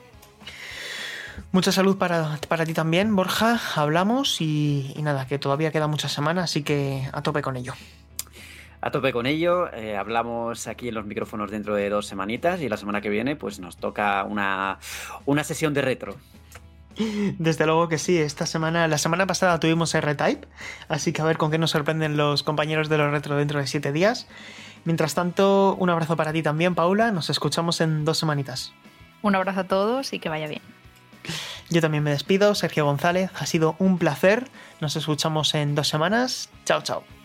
[1.51, 3.59] Mucha salud para, para ti también, Borja.
[3.75, 7.73] Hablamos y, y nada, que todavía queda mucha semana, así que a tope con ello.
[8.81, 12.69] A tope con ello, eh, hablamos aquí en los micrófonos dentro de dos semanitas y
[12.69, 14.77] la semana que viene pues nos toca una,
[15.25, 16.15] una sesión de retro.
[17.37, 20.47] Desde luego que sí, esta semana, la semana pasada tuvimos R-Type,
[20.89, 23.67] así que a ver con qué nos sorprenden los compañeros de los retro dentro de
[23.67, 24.27] siete días.
[24.87, 27.11] Mientras tanto, un abrazo para ti también, Paula.
[27.11, 28.71] Nos escuchamos en dos semanitas.
[29.21, 30.61] Un abrazo a todos y que vaya bien.
[31.69, 33.29] Yo también me despido, Sergio González.
[33.37, 34.47] Ha sido un placer.
[34.79, 36.49] Nos escuchamos en dos semanas.
[36.63, 37.16] Chao, chao.